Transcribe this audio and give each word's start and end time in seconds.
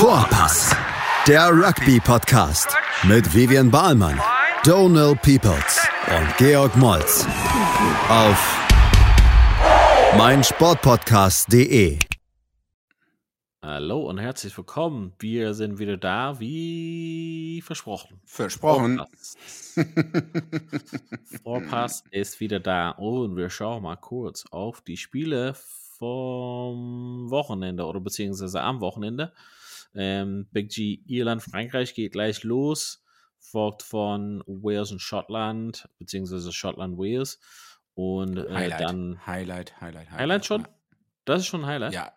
Vorpass, 0.00 0.74
der 1.28 1.50
Rugby-Podcast 1.50 2.74
mit 3.02 3.34
Vivian 3.34 3.70
Bahlmann, 3.70 4.18
Donal 4.64 5.14
Peoples 5.14 5.86
und 6.08 6.36
Georg 6.38 6.74
Moltz 6.78 7.26
auf 8.08 8.58
meinsportpodcast.de. 10.16 11.98
Hallo 13.60 14.08
und 14.08 14.16
herzlich 14.16 14.56
willkommen. 14.56 15.12
Wir 15.18 15.52
sind 15.52 15.78
wieder 15.78 15.98
da, 15.98 16.40
wie 16.40 17.60
versprochen. 17.62 18.22
Versprochen. 18.24 18.96
Vorpass, 18.96 19.36
Vorpass 21.42 22.04
ist 22.10 22.40
wieder 22.40 22.58
da 22.58 22.88
und 22.92 23.36
wir 23.36 23.50
schauen 23.50 23.82
mal 23.82 23.96
kurz 23.96 24.46
auf 24.50 24.80
die 24.80 24.96
Spiele 24.96 25.54
vom 25.98 27.28
Wochenende 27.28 27.84
oder 27.84 28.00
beziehungsweise 28.00 28.62
am 28.62 28.80
Wochenende. 28.80 29.34
Ähm, 29.94 30.46
Big 30.52 30.70
G 30.70 31.00
Irland, 31.06 31.42
Frankreich 31.42 31.94
geht 31.94 32.12
gleich 32.12 32.44
los, 32.44 33.04
folgt 33.38 33.82
von 33.82 34.42
Wales 34.46 34.92
und 34.92 35.00
Schottland, 35.00 35.88
beziehungsweise 35.98 36.52
Schottland, 36.52 36.98
Wales. 36.98 37.38
Und 37.94 38.36
äh, 38.38 38.48
Highlight, 38.52 38.80
dann. 38.80 39.26
Highlight, 39.26 39.80
Highlight, 39.80 40.10
Highlight. 40.10 40.20
Highlight 40.20 40.46
schon? 40.46 40.68
Das 41.24 41.40
ist 41.40 41.46
schon 41.46 41.62
ein 41.62 41.66
Highlight? 41.66 41.92
Ja. 41.92 42.12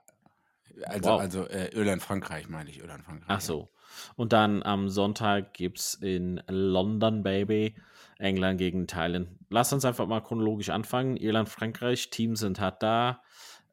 Also, 0.85 1.09
Wow. 1.09 1.19
also 1.19 1.47
äh, 1.47 1.67
Irland, 1.73 2.01
Frankreich 2.01 2.49
meine 2.49 2.69
ich, 2.69 2.79
Irland, 2.79 3.03
Frankreich. 3.03 3.25
Ach 3.27 3.41
so. 3.41 3.69
Und 4.15 4.33
dann 4.33 4.63
am 4.63 4.89
Sonntag 4.89 5.53
gibt 5.53 5.77
es 5.79 5.93
in 5.93 6.41
London, 6.47 7.21
Baby, 7.21 7.75
England 8.17 8.57
gegen 8.57 8.87
Thailand. 8.87 9.29
Lass 9.49 9.71
uns 9.71 9.85
einfach 9.85 10.07
mal 10.07 10.21
chronologisch 10.21 10.69
anfangen. 10.69 11.15
Irland, 11.17 11.49
Frankreich, 11.49 12.09
Teams 12.09 12.39
sind 12.39 12.59
halt 12.59 12.81
da. 12.81 13.21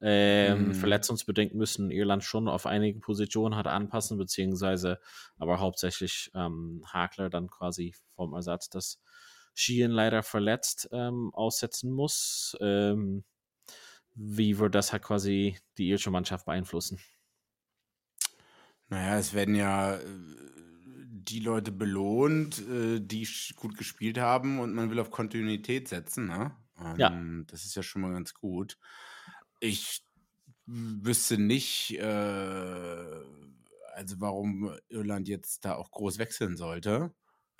Ähm, 0.02 0.72
Mhm. 0.72 0.74
Verletzungsbedingt 0.74 1.54
müssen 1.54 1.90
Irland 1.90 2.24
schon 2.24 2.48
auf 2.48 2.66
einige 2.66 3.00
Positionen 3.00 3.54
halt 3.56 3.66
anpassen, 3.66 4.16
beziehungsweise 4.18 4.98
aber 5.38 5.60
hauptsächlich 5.60 6.30
ähm, 6.34 6.82
Hakler 6.86 7.28
dann 7.30 7.48
quasi 7.48 7.94
vom 8.16 8.32
Ersatz, 8.34 8.70
dass 8.70 9.00
Sheehan 9.54 9.90
leider 9.90 10.22
verletzt 10.22 10.88
ähm, 10.92 11.30
aussetzen 11.34 11.92
muss. 11.92 12.56
Ähm, 12.60 13.24
wie 14.14 14.58
wird 14.58 14.74
das 14.74 14.92
halt 14.92 15.02
quasi 15.04 15.58
die 15.78 15.88
irische 15.90 16.10
Mannschaft 16.10 16.46
beeinflussen? 16.46 17.00
Naja, 18.88 19.18
es 19.18 19.34
werden 19.34 19.54
ja 19.54 19.96
äh, 19.96 20.00
die 21.12 21.40
Leute 21.40 21.72
belohnt, 21.72 22.58
äh, 22.68 23.00
die 23.00 23.26
gut 23.56 23.76
gespielt 23.76 24.18
haben 24.18 24.58
und 24.58 24.74
man 24.74 24.90
will 24.90 24.98
auf 25.00 25.10
Kontinuität 25.10 25.88
setzen. 25.88 26.26
Ne? 26.26 26.56
Ja. 26.96 27.10
Ähm, 27.10 27.44
Das 27.48 27.64
ist 27.64 27.74
ja 27.76 27.82
schon 27.82 28.02
mal 28.02 28.12
ganz 28.12 28.34
gut. 28.34 28.78
Ich 29.60 30.02
wüsste 30.66 31.38
nicht, 31.38 31.98
äh, 31.98 32.04
also 33.94 34.20
warum 34.20 34.76
Irland 34.88 35.28
jetzt 35.28 35.64
da 35.64 35.74
auch 35.76 35.90
groß 35.90 36.18
wechseln 36.18 36.56
sollte. 36.56 37.14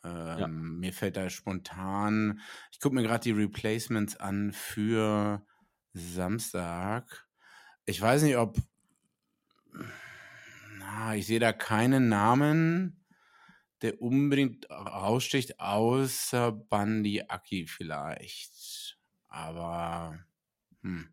Ähm, 0.05 0.79
Mir 0.81 0.93
fällt 0.93 1.17
da 1.17 1.29
spontan, 1.31 2.41
ich 2.73 2.81
gucke 2.81 2.95
mir 2.95 3.03
gerade 3.03 3.23
die 3.25 3.33
Replacements 3.33 4.17
an 4.17 4.53
für 4.53 5.45
Samstag. 5.93 7.29
Ich 7.87 8.01
weiß 8.01 8.23
nicht, 8.23 8.37
ob 8.37 8.59
na, 10.79 11.15
ich 11.17 11.27
sehe 11.27 11.41
da 11.41 11.53
keinen 11.53 12.09
Namen, 12.09 13.05
der 13.83 14.03
unbedingt 14.03 14.71
raussticht, 14.71 15.61
außer 15.61 16.53
Bandi 16.53 17.25
Aki 17.29 17.67
vielleicht. 17.67 18.99
Aber 19.29 20.19
hm, 20.83 21.11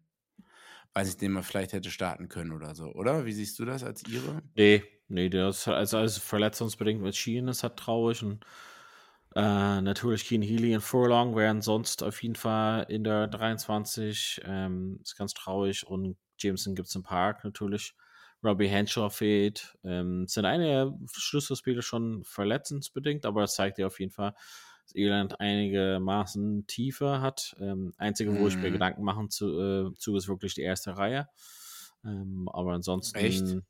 weiß 0.97 1.09
ich, 1.09 1.17
den 1.17 1.31
man 1.31 1.43
vielleicht 1.43 1.73
hätte 1.73 1.91
starten 1.91 2.27
können 2.27 2.51
oder 2.51 2.73
so, 2.73 2.85
oder? 2.93 3.25
Wie 3.25 3.31
siehst 3.31 3.59
du 3.59 3.65
das 3.65 3.83
als 3.83 4.03
Ihre? 4.07 4.41
Nee, 4.55 4.83
nee, 5.07 5.29
das 5.29 5.59
ist 5.59 5.67
also, 5.67 5.97
also 5.97 6.19
verletzungsbedingt 6.19 7.01
mit 7.03 7.15
Sheehan 7.15 7.47
ist 7.49 7.61
halt 7.61 7.77
traurig 7.77 8.23
und 8.23 8.43
äh, 9.35 9.81
natürlich 9.81 10.25
Keen 10.25 10.41
Healy 10.41 10.73
und 10.73 10.81
Furlong 10.81 11.35
wären 11.35 11.61
sonst 11.61 12.01
auf 12.01 12.23
jeden 12.23 12.33
Fall 12.33 12.87
in 12.89 13.03
der 13.03 13.27
23. 13.27 14.41
Ähm, 14.43 14.99
ist 15.03 15.15
ganz 15.15 15.35
traurig 15.35 15.85
und 15.85 16.17
Jameson 16.39 16.73
gibt 16.73 16.87
es 16.87 16.95
im 16.95 17.03
Park 17.03 17.43
natürlich. 17.43 17.93
Robbie 18.43 18.67
Henshaw 18.67 19.11
fehlt. 19.11 19.77
Ähm, 19.83 20.25
sind 20.27 20.45
einige 20.45 20.97
Schlüsselspieler 21.13 21.83
schon 21.83 22.23
verletzungsbedingt, 22.23 23.23
aber 23.27 23.43
es 23.43 23.53
zeigt 23.53 23.77
ja 23.77 23.85
auf 23.85 23.99
jeden 23.99 24.11
Fall, 24.11 24.33
dass 24.87 24.95
Irland 24.95 25.39
einigermaßen 25.39 26.65
Tiefe 26.67 27.21
hat. 27.21 27.55
Ähm, 27.59 27.93
einzige, 27.97 28.35
wo 28.35 28.47
ich 28.47 28.61
mir 28.61 28.71
Mhm. 28.71 28.71
Gedanken 28.71 29.03
machen 29.03 29.29
zu, 29.29 29.59
äh, 29.91 29.93
zu, 29.97 30.15
ist 30.15 30.27
wirklich 30.27 30.55
die 30.55 30.61
erste 30.61 30.97
Reihe. 30.97 31.29
Ähm, 32.05 32.49
aber 32.51 32.73
ansonsten. 32.73 33.13
Echt? 33.13 33.61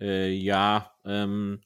Äh, 0.00 0.30
ja, 0.32 0.92
ähm, 1.04 1.60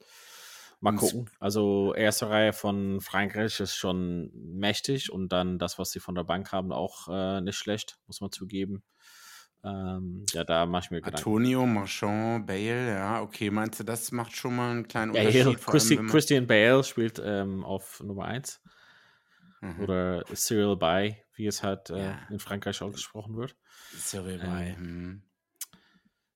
mal 0.81 0.93
gucken. 0.93 1.31
Also 1.39 1.95
erste 1.95 2.31
Reihe 2.31 2.53
von 2.53 3.01
Frankreich 3.01 3.61
ist 3.61 3.77
schon 3.77 4.31
mächtig 4.35 5.13
und 5.13 5.31
dann 5.33 5.59
das, 5.59 5.79
was 5.79 5.91
sie 5.93 6.01
von 6.01 6.15
der 6.15 6.25
Bank 6.25 6.53
haben, 6.53 6.73
auch 6.73 7.09
äh, 7.09 7.41
nicht 7.41 7.57
schlecht, 7.57 7.99
muss 8.07 8.21
man 8.21 8.33
zugeben. 8.33 8.83
Ähm, 9.65 10.25
ja, 10.33 10.45
da 10.45 10.67
mache 10.67 10.85
ich 10.87 10.91
mir 10.91 11.03
Gedanken. 11.03 11.27
Antonio, 11.27 11.67
Marchand, 11.67 12.47
Bale, 12.47 12.89
ja, 12.95 13.23
okay, 13.23 13.51
meinst 13.51 13.81
du, 13.81 13.85
das 13.85 14.13
macht 14.13 14.37
schon 14.37 14.57
mal 14.57 14.71
einen 14.71 14.89
kleinen 14.89 15.11
Bale, 15.13 15.19
Unterschied? 15.19 15.67
allem, 15.67 15.67
Christi, 15.67 15.95
man- 15.95 16.07
Christian 16.07 16.47
Bale 16.47 16.85
spielt 16.85 17.21
ähm, 17.25 17.65
auf 17.65 18.01
Nummer 18.01 18.25
1 18.27 18.61
Mhm. 19.63 19.85
oder 19.85 20.25
Cyril 20.35 20.77
Bay, 20.77 21.25
wie 21.35 21.47
es 21.47 21.63
halt 21.63 21.91
äh, 21.91 21.95
Ja. 21.99 22.27
in 22.29 22.39
Frankreich 22.39 22.83
ausgesprochen 22.83 23.37
wird. 23.37 23.57
Cyril 23.97 24.39
Ähm, 24.41 24.43
Bay, 24.43 24.75
hm. 24.77 25.23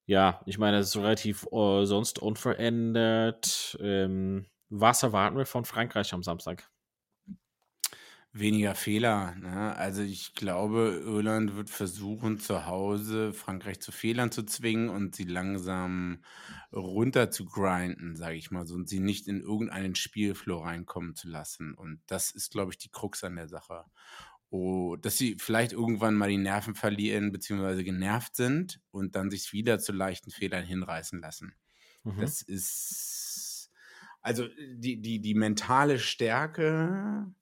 Ja, 0.09 0.41
ich 0.47 0.59
meine, 0.59 0.79
es 0.79 0.89
ist 0.89 0.97
relativ 0.97 1.47
äh, 1.53 1.85
sonst 1.85 2.19
unverändert. 2.21 3.77
Ähm, 3.81 4.47
was 4.69 5.03
erwarten 5.03 5.37
wir 5.37 5.47
von 5.47 5.65
Frankreich 5.65 6.13
am 6.15 6.23
Samstag? 6.23 6.71
Weniger 8.39 8.75
Fehler. 8.75 9.35
Ne? 9.37 9.75
Also 9.77 10.03
ich 10.03 10.35
glaube, 10.35 11.03
Irland 11.05 11.57
wird 11.57 11.71
versuchen, 11.71 12.39
zu 12.39 12.67
Hause 12.67 13.33
Frankreich 13.33 13.81
zu 13.81 13.93
Fehlern 13.93 14.31
zu 14.31 14.45
zwingen 14.45 14.91
und 14.91 15.15
sie 15.15 15.25
langsam 15.25 16.23
runter 16.73 17.31
zu 17.31 17.47
grinden, 17.47 18.15
sage 18.15 18.37
ich 18.37 18.51
mal 18.51 18.67
so, 18.67 18.75
und 18.75 18.89
sie 18.89 19.01
nicht 19.01 19.27
in 19.27 19.41
irgendeinen 19.41 19.95
Spielflow 19.95 20.59
reinkommen 20.59 21.15
zu 21.15 21.29
lassen. 21.29 21.75
Und 21.75 22.01
das 22.07 22.31
ist, 22.31 22.51
glaube 22.51 22.73
ich, 22.73 22.79
die 22.79 22.91
Krux 22.91 23.25
an 23.25 23.37
der 23.37 23.49
Sache. 23.49 23.85
Oh, 24.51 24.97
dass 24.97 25.17
sie 25.17 25.37
vielleicht 25.41 25.73
irgendwann 25.73 26.15
mal 26.15 26.29
die 26.29 26.37
Nerven 26.37 26.75
verlieren, 26.75 27.33
beziehungsweise 27.33 27.85
genervt 27.85 28.37
sind 28.37 28.81
und 28.91 29.17
dann 29.17 29.31
sich 29.31 29.53
wieder 29.53 29.79
zu 29.79 29.93
leichten 29.93 30.31
Fehlern 30.31 30.65
hinreißen 30.65 31.21
lassen. 31.21 31.55
Mhm. 32.05 32.21
Das 32.21 32.43
ist 32.43 33.71
also 34.21 34.49
die, 34.75 35.01
die, 35.01 35.21
die 35.21 35.35
mentale 35.35 35.99
Stärke 35.99 37.33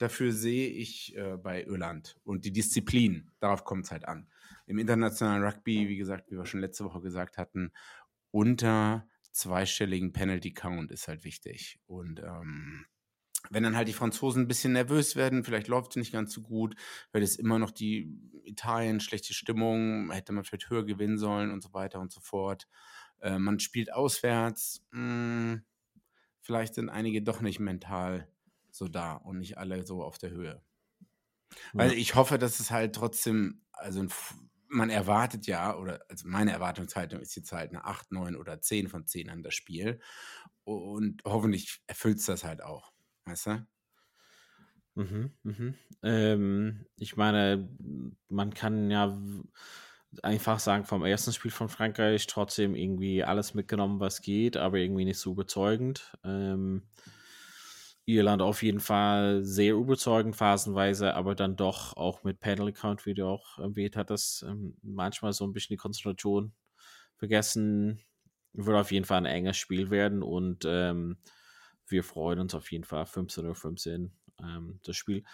dafür 0.00 0.32
sehe 0.32 0.68
ich 0.68 1.16
äh, 1.16 1.36
bei 1.36 1.64
Irland 1.64 2.16
und 2.24 2.44
die 2.44 2.52
Disziplin, 2.52 3.30
darauf 3.38 3.64
kommt 3.64 3.84
es 3.84 3.90
halt 3.90 4.06
an. 4.06 4.28
Im 4.66 4.78
internationalen 4.78 5.42
Rugby, 5.44 5.88
wie 5.88 5.96
gesagt, 5.96 6.30
wie 6.30 6.36
wir 6.36 6.46
schon 6.46 6.60
letzte 6.60 6.84
Woche 6.84 7.00
gesagt 7.00 7.38
hatten, 7.38 7.72
unter 8.30 9.06
zweistelligen 9.32 10.12
Penalty 10.12 10.52
Count 10.52 10.90
ist 10.90 11.06
halt 11.06 11.24
wichtig. 11.24 11.80
Und 11.86 12.20
ähm, 12.20 12.86
wenn 13.50 13.62
dann 13.62 13.76
halt 13.76 13.88
die 13.88 13.92
Franzosen 13.92 14.42
ein 14.42 14.48
bisschen 14.48 14.72
nervös 14.72 15.16
werden, 15.16 15.44
vielleicht 15.44 15.68
läuft 15.68 15.92
es 15.92 15.96
nicht 15.96 16.12
ganz 16.12 16.32
so 16.32 16.42
gut, 16.42 16.76
weil 17.12 17.22
es 17.22 17.36
immer 17.36 17.58
noch 17.58 17.70
die 17.70 18.18
Italien, 18.44 19.00
schlechte 19.00 19.34
Stimmung, 19.34 20.10
hätte 20.12 20.32
man 20.32 20.44
vielleicht 20.44 20.70
höher 20.70 20.84
gewinnen 20.84 21.18
sollen 21.18 21.50
und 21.50 21.62
so 21.62 21.72
weiter 21.72 22.00
und 22.00 22.12
so 22.12 22.20
fort. 22.20 22.68
Äh, 23.20 23.38
man 23.38 23.58
spielt 23.60 23.92
auswärts, 23.92 24.84
mh, 24.92 25.60
vielleicht 26.40 26.74
sind 26.74 26.88
einige 26.88 27.22
doch 27.22 27.40
nicht 27.40 27.60
mental 27.60 28.28
so 28.80 28.88
da 28.88 29.14
und 29.14 29.38
nicht 29.38 29.58
alle 29.58 29.86
so 29.86 30.02
auf 30.04 30.18
der 30.18 30.30
Höhe. 30.32 30.62
Weil 31.76 31.92
Ja. 31.92 31.94
ich 31.94 32.14
hoffe, 32.14 32.38
dass 32.38 32.60
es 32.60 32.70
halt 32.70 32.94
trotzdem, 32.94 33.62
also 33.72 34.06
man 34.68 34.90
erwartet 34.90 35.46
ja, 35.46 35.76
oder 35.76 36.00
also 36.08 36.28
meine 36.28 36.52
Erwartungshaltung 36.52 37.20
ist 37.20 37.34
jetzt 37.36 37.52
halt 37.52 37.70
eine 37.70 37.84
8, 37.84 38.12
9 38.12 38.36
oder 38.36 38.60
10 38.60 38.88
von 38.88 39.06
10 39.06 39.28
an 39.30 39.42
das 39.42 39.54
Spiel. 39.54 40.00
Und 40.64 41.22
hoffentlich 41.24 41.82
erfüllt 41.86 42.18
es 42.18 42.26
das 42.26 42.44
halt 42.44 42.62
auch. 42.62 42.92
Weißt 43.24 43.46
du? 43.46 43.66
Mhm, 44.96 45.32
mhm. 45.44 45.74
Ähm, 46.02 46.86
ich 46.98 47.16
meine, 47.16 47.68
man 48.28 48.54
kann 48.54 48.90
ja 48.90 49.18
einfach 50.22 50.58
sagen, 50.58 50.84
vom 50.84 51.04
ersten 51.04 51.32
Spiel 51.32 51.50
von 51.50 51.68
Frankreich 51.68 52.26
trotzdem 52.26 52.74
irgendwie 52.74 53.22
alles 53.24 53.54
mitgenommen, 53.54 54.00
was 54.00 54.22
geht, 54.22 54.56
aber 54.56 54.78
irgendwie 54.78 55.04
nicht 55.04 55.18
so 55.18 55.32
überzeugend. 55.32 56.16
Ähm, 56.24 56.88
Irland 58.06 58.42
auf 58.42 58.62
jeden 58.62 58.80
Fall 58.80 59.44
sehr 59.44 59.74
überzeugend 59.74 60.36
phasenweise, 60.36 61.14
aber 61.14 61.34
dann 61.34 61.56
doch 61.56 61.96
auch 61.96 62.24
mit 62.24 62.40
Penalty 62.40 62.72
Count, 62.72 63.06
wie 63.06 63.14
du 63.14 63.26
auch 63.26 63.58
erwähnt 63.58 63.96
hattest, 63.96 64.42
ähm, 64.42 64.76
manchmal 64.82 65.32
so 65.32 65.44
ein 65.44 65.52
bisschen 65.52 65.74
die 65.74 65.80
Konzentration 65.80 66.52
vergessen. 67.16 68.00
Wird 68.52 68.76
auf 68.76 68.90
jeden 68.90 69.04
Fall 69.04 69.18
ein 69.18 69.26
enges 69.26 69.56
Spiel 69.56 69.90
werden 69.90 70.22
und 70.22 70.64
ähm, 70.66 71.18
wir 71.86 72.02
freuen 72.02 72.40
uns 72.40 72.54
auf 72.54 72.70
jeden 72.72 72.84
Fall 72.84 73.06
15 73.06 73.46
Uhr 73.46 73.54
15 73.54 74.12
ähm, 74.42 74.80
das 74.84 74.96
Spiel. 74.96 75.24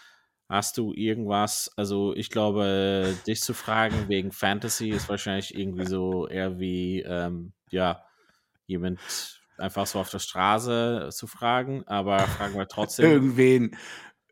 Hast 0.49 0.79
du 0.79 0.93
irgendwas, 0.93 1.73
also 1.77 2.15
ich 2.15 2.31
glaube, 2.31 3.17
dich 3.27 3.41
zu 3.41 3.53
fragen 3.53 4.09
wegen 4.09 4.31
Fantasy 4.31 4.91
ist 4.91 5.09
wahrscheinlich 5.09 5.57
irgendwie 5.57 5.87
so 5.87 6.29
eher 6.29 6.61
wie, 6.61 7.03
ähm, 7.03 7.53
ja, 7.71 8.05
jemand 8.67 9.01
einfach 9.59 9.87
so 9.87 9.99
auf 9.99 10.11
der 10.11 10.19
Straße 10.19 11.09
zu 11.13 11.27
fragen, 11.27 11.83
aber 11.87 12.19
fragen 12.21 12.55
wir 12.57 12.69
trotzdem. 12.69 13.05
Irgendwen, 13.11 13.77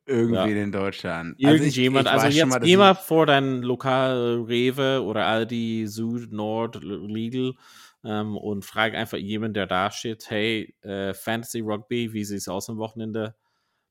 irgendwen 0.07 0.57
in 0.57 0.73
Deutschland. 0.73 1.39
Irgendjemand, 1.39 2.09
also, 2.09 2.27
weiß 2.27 2.33
schon 2.35 2.39
jetzt 2.39 2.49
mal, 2.51 2.59
dass 2.61 2.67
geh 2.67 2.73
ich- 2.73 2.79
mal 2.79 2.95
vor 2.95 3.27
dein 3.27 3.63
Lokal 3.63 4.45
Rewe 4.47 5.03
oder 5.03 5.27
Aldi, 5.27 5.87
Süd, 5.87 6.33
Nord, 6.33 6.83
Lidl 6.83 7.55
ähm, 8.05 8.37
und 8.37 8.65
frag 8.65 8.95
einfach 8.95 9.19
jemanden, 9.19 9.55
der 9.55 9.67
da 9.67 9.91
steht, 9.91 10.29
hey, 10.31 10.75
äh, 10.83 11.15
Fantasy 11.15 11.61
Rugby, 11.61 12.13
wie 12.13 12.25
sieht 12.25 12.39
es 12.39 12.49
aus 12.49 12.69
am 12.69 12.77
Wochenende? 12.79 13.35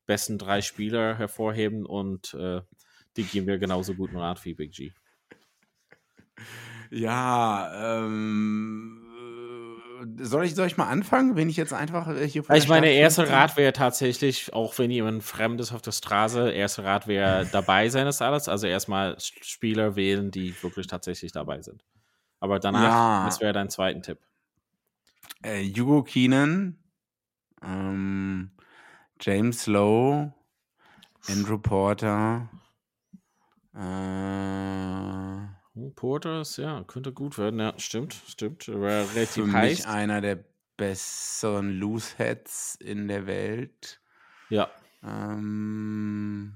Besten 0.05 0.37
drei 0.37 0.61
Spieler 0.61 1.17
hervorheben 1.17 1.85
und 1.85 2.33
äh, 2.33 2.61
die 3.15 3.23
geben 3.23 3.47
wir 3.47 3.57
genauso 3.57 3.93
guten 3.95 4.17
Rat 4.17 4.43
wie 4.45 4.53
Big 4.53 4.71
G. 4.73 4.91
Ja, 6.91 8.03
ähm, 8.05 9.02
äh, 9.02 9.02
soll 10.19 10.45
ich, 10.45 10.55
soll 10.55 10.67
ich 10.67 10.77
mal 10.77 10.87
anfangen, 10.87 11.35
wenn 11.35 11.49
ich 11.49 11.57
jetzt 11.57 11.73
einfach 11.73 12.07
äh, 12.07 12.27
hier 12.27 12.43
vor 12.43 12.55
Ich 12.55 12.63
der 12.65 12.69
meine, 12.69 12.89
erster 12.91 13.23
15 13.23 13.35
Rat 13.39 13.57
wäre 13.57 13.73
tatsächlich, 13.73 14.53
auch 14.53 14.77
wenn 14.77 14.91
jemand 14.91 15.23
Fremdes 15.23 15.71
auf 15.73 15.81
der 15.81 15.91
Straße, 15.91 16.51
erster 16.51 16.83
Rat 16.85 17.07
wäre 17.07 17.45
dabei 17.51 17.89
sein 17.89 18.07
ist 18.07 18.21
alles. 18.21 18.47
Also 18.49 18.67
erstmal 18.67 19.17
Spieler 19.19 19.95
wählen, 19.95 20.31
die 20.31 20.55
wirklich 20.63 20.87
tatsächlich 20.87 21.31
dabei 21.31 21.61
sind. 21.61 21.83
Aber 22.39 22.59
danach, 22.59 22.83
Ja. 22.83 23.25
das 23.25 23.39
wäre 23.41 23.53
dein 23.53 23.69
zweiten 23.69 24.01
Tipp. 24.01 24.19
Äh, 25.41 25.63
Hugo 25.63 26.03
Keenan, 26.03 26.77
ähm, 27.63 28.51
James 29.21 29.67
Lowe, 29.67 30.33
Andrew 31.29 31.57
Porter, 31.57 32.49
äh, 33.75 33.79
Oh, 35.75 35.89
Porters, 35.89 36.57
ja, 36.57 36.83
könnte 36.83 37.11
gut 37.11 37.37
werden. 37.37 37.59
Ja, 37.59 37.73
stimmt, 37.79 38.15
stimmt. 38.27 38.65
Für 38.65 38.79
relativ 38.81 39.45
mich 39.45 39.53
heiß. 39.53 39.85
einer 39.87 40.21
der 40.21 40.43
besseren 40.77 41.79
Looseheads 41.79 42.75
in 42.75 43.07
der 43.07 43.25
Welt. 43.27 43.99
Ja, 44.49 44.69
Ähm, 45.03 46.53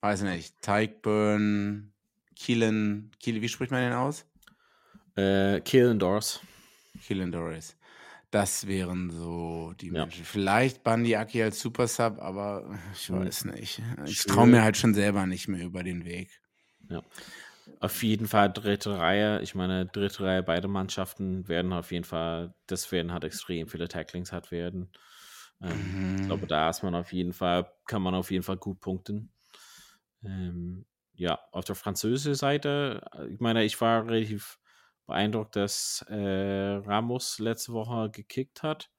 weiß 0.00 0.22
nicht, 0.22 0.54
Tykeburn, 0.62 1.92
Keelan, 2.36 3.10
Keelan, 3.20 3.42
wie 3.42 3.48
spricht 3.48 3.70
man 3.72 3.82
den 3.82 3.92
aus? 3.92 4.24
äh, 5.16 5.60
Killen 5.60 5.98
Doors. 5.98 6.40
Keelan 7.04 7.32
Doris. 7.32 7.76
Das 8.30 8.66
wären 8.66 9.10
so 9.10 9.72
die 9.80 9.86
Ja. 9.88 10.02
Menschen. 10.02 10.24
Vielleicht 10.24 10.84
Bundy 10.84 11.16
Aki 11.16 11.42
als 11.42 11.60
Super 11.60 11.88
Sub, 11.88 12.18
aber 12.20 12.78
ich 12.92 13.08
Hm. 13.08 13.18
weiß 13.20 13.44
nicht. 13.46 13.82
Ich 14.06 14.22
traue 14.24 14.46
mir 14.46 14.62
halt 14.62 14.76
schon 14.76 14.94
selber 14.94 15.26
nicht 15.26 15.48
mehr 15.48 15.64
über 15.64 15.82
den 15.82 16.04
Weg. 16.04 16.40
Auf 17.80 18.02
jeden 18.02 18.26
Fall 18.26 18.52
dritte 18.52 18.98
Reihe. 18.98 19.40
Ich 19.42 19.54
meine, 19.54 19.86
dritte 19.86 20.24
Reihe, 20.24 20.42
beide 20.42 20.66
Mannschaften 20.68 21.46
werden 21.48 21.72
auf 21.72 21.92
jeden 21.92 22.04
Fall, 22.04 22.54
das 22.66 22.90
werden 22.90 23.12
halt 23.12 23.22
extrem 23.24 23.68
viele 23.68 23.86
Tacklings 23.88 24.32
hat 24.32 24.50
werden. 24.50 24.90
Ähm, 25.62 25.96
Ich 26.16 26.22
Mhm. 26.22 26.26
glaube, 26.26 26.46
da 26.48 26.68
ist 26.70 26.82
man 26.82 26.94
auf 26.96 27.12
jeden 27.12 27.32
Fall, 27.32 27.70
kann 27.86 28.02
man 28.02 28.14
auf 28.14 28.30
jeden 28.32 28.42
Fall 28.44 28.56
gut 28.56 28.80
punkten. 28.80 29.32
Ähm, 30.24 30.86
ja, 31.14 31.38
auf 31.52 31.64
der 31.66 31.76
französischen 31.76 32.34
Seite, 32.36 33.02
äh, 33.14 33.28
ich 33.28 33.40
meine, 33.40 33.64
ich 33.64 33.80
war 33.80 34.06
relativ 34.08 34.58
beeindruckt, 35.06 35.56
dass 35.56 36.04
äh, 36.08 36.16
Ramos 36.16 37.38
letzte 37.40 37.72
Woche 37.74 38.10
gekickt 38.10 38.62
hat. 38.64 38.90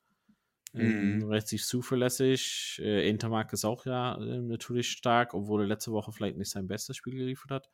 Ähm, 0.74 0.94
Mhm. 1.00 1.24
Relativ 1.24 1.66
zuverlässig. 1.66 2.80
Äh, 2.84 3.10
Intermark 3.10 3.54
ist 3.54 3.66
auch 3.66 3.86
ja 3.86 4.16
äh, 4.18 4.40
natürlich 4.42 4.90
stark, 4.92 5.34
obwohl 5.34 5.62
er 5.64 5.68
letzte 5.68 5.92
Woche 5.92 6.12
vielleicht 6.12 6.38
nicht 6.38 6.52
sein 6.52 6.68
bestes 6.68 6.98
Spiel 6.98 7.16
geliefert 7.16 7.52
hat. 7.52 7.70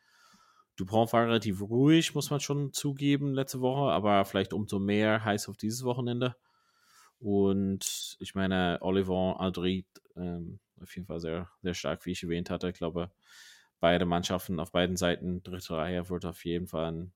Dupont 0.75 1.11
war 1.13 1.25
relativ 1.25 1.61
ruhig, 1.61 2.15
muss 2.15 2.29
man 2.29 2.39
schon 2.39 2.73
zugeben, 2.73 3.33
letzte 3.33 3.61
Woche, 3.61 3.91
aber 3.91 4.25
vielleicht 4.25 4.53
umso 4.53 4.79
mehr 4.79 5.23
heiß 5.23 5.47
auf 5.47 5.57
dieses 5.57 5.83
Wochenende. 5.83 6.35
Und 7.19 8.17
ich 8.19 8.35
meine, 8.35 8.79
Oliver 8.81 9.39
Aldrit, 9.39 9.87
ähm, 10.15 10.59
auf 10.81 10.93
jeden 10.95 11.07
Fall 11.07 11.19
sehr, 11.19 11.49
sehr 11.61 11.73
stark, 11.73 12.05
wie 12.05 12.11
ich 12.11 12.23
erwähnt 12.23 12.49
hatte. 12.49 12.69
Ich 12.69 12.77
glaube, 12.77 13.11
beide 13.79 14.05
Mannschaften 14.05 14.59
auf 14.59 14.71
beiden 14.71 14.97
Seiten, 14.97 15.41
dritte 15.43 15.77
Reihe, 15.77 16.09
wird 16.09 16.25
auf 16.25 16.43
jeden 16.43 16.67
Fall 16.67 16.91
ein, 16.91 17.13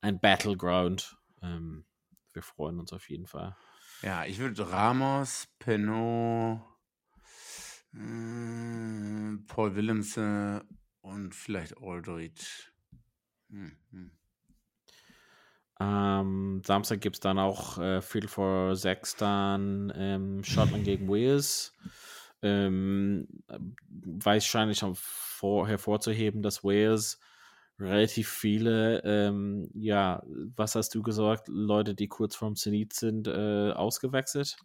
ein 0.00 0.20
Battleground. 0.20 1.16
Ähm, 1.42 1.86
wir 2.32 2.42
freuen 2.42 2.80
uns 2.80 2.92
auf 2.92 3.08
jeden 3.08 3.26
Fall. 3.26 3.56
Ja, 4.02 4.24
ich 4.24 4.38
würde 4.38 4.70
Ramos, 4.70 5.48
Penot, 5.58 6.60
äh, 7.94 9.36
Paul 9.46 9.74
Willemse 9.74 10.64
und 11.00 11.34
vielleicht 11.34 11.78
Aldridge. 11.80 12.72
Hm, 13.56 13.72
hm. 13.90 14.10
Am 15.78 16.62
Samstag 16.64 17.00
gibt 17.00 17.16
es 17.16 17.20
dann 17.20 17.38
auch 17.38 17.78
äh, 17.78 18.00
Viertel 18.02 18.28
vor 18.28 18.76
sechs 18.76 19.16
dann 19.16 19.92
ähm, 19.96 20.44
Schottland 20.44 20.84
gegen 20.84 21.08
Wales. 21.08 21.74
Ähm, 22.42 23.26
wahrscheinlich 23.88 24.82
hervorzuheben, 25.66 26.42
dass 26.42 26.64
Wales 26.64 27.18
relativ 27.78 28.28
viele, 28.28 29.02
ähm, 29.04 29.68
ja, 29.74 30.22
was 30.56 30.74
hast 30.74 30.94
du 30.94 31.02
gesagt, 31.02 31.48
Leute, 31.48 31.94
die 31.94 32.08
kurz 32.08 32.34
vorm 32.34 32.56
Zenit 32.56 32.94
sind, 32.94 33.28
äh, 33.28 33.72
ausgewechselt. 33.72 34.56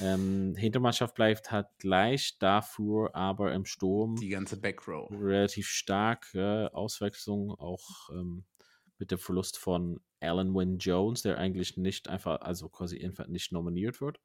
Ähm, 0.00 0.54
Hintermannschaft 0.56 1.14
bleibt 1.14 1.50
halt 1.50 1.66
gleich, 1.78 2.38
dafür 2.38 3.14
aber 3.14 3.52
im 3.52 3.64
Sturm 3.64 4.16
Die 4.16 4.28
ganze 4.28 4.60
Backrow. 4.60 5.10
relativ 5.10 5.66
stark. 5.68 6.28
Ja, 6.34 6.68
Auswechslung 6.68 7.50
auch 7.52 8.10
ähm, 8.10 8.44
mit 8.98 9.10
dem 9.10 9.18
Verlust 9.18 9.58
von 9.58 10.00
Alan 10.20 10.54
Wynne 10.54 10.76
Jones, 10.76 11.22
der 11.22 11.38
eigentlich 11.38 11.76
nicht 11.76 12.08
einfach, 12.08 12.42
also 12.42 12.68
quasi 12.68 13.02
einfach 13.04 13.26
nicht 13.26 13.50
nominiert 13.50 14.00
wird. 14.00 14.20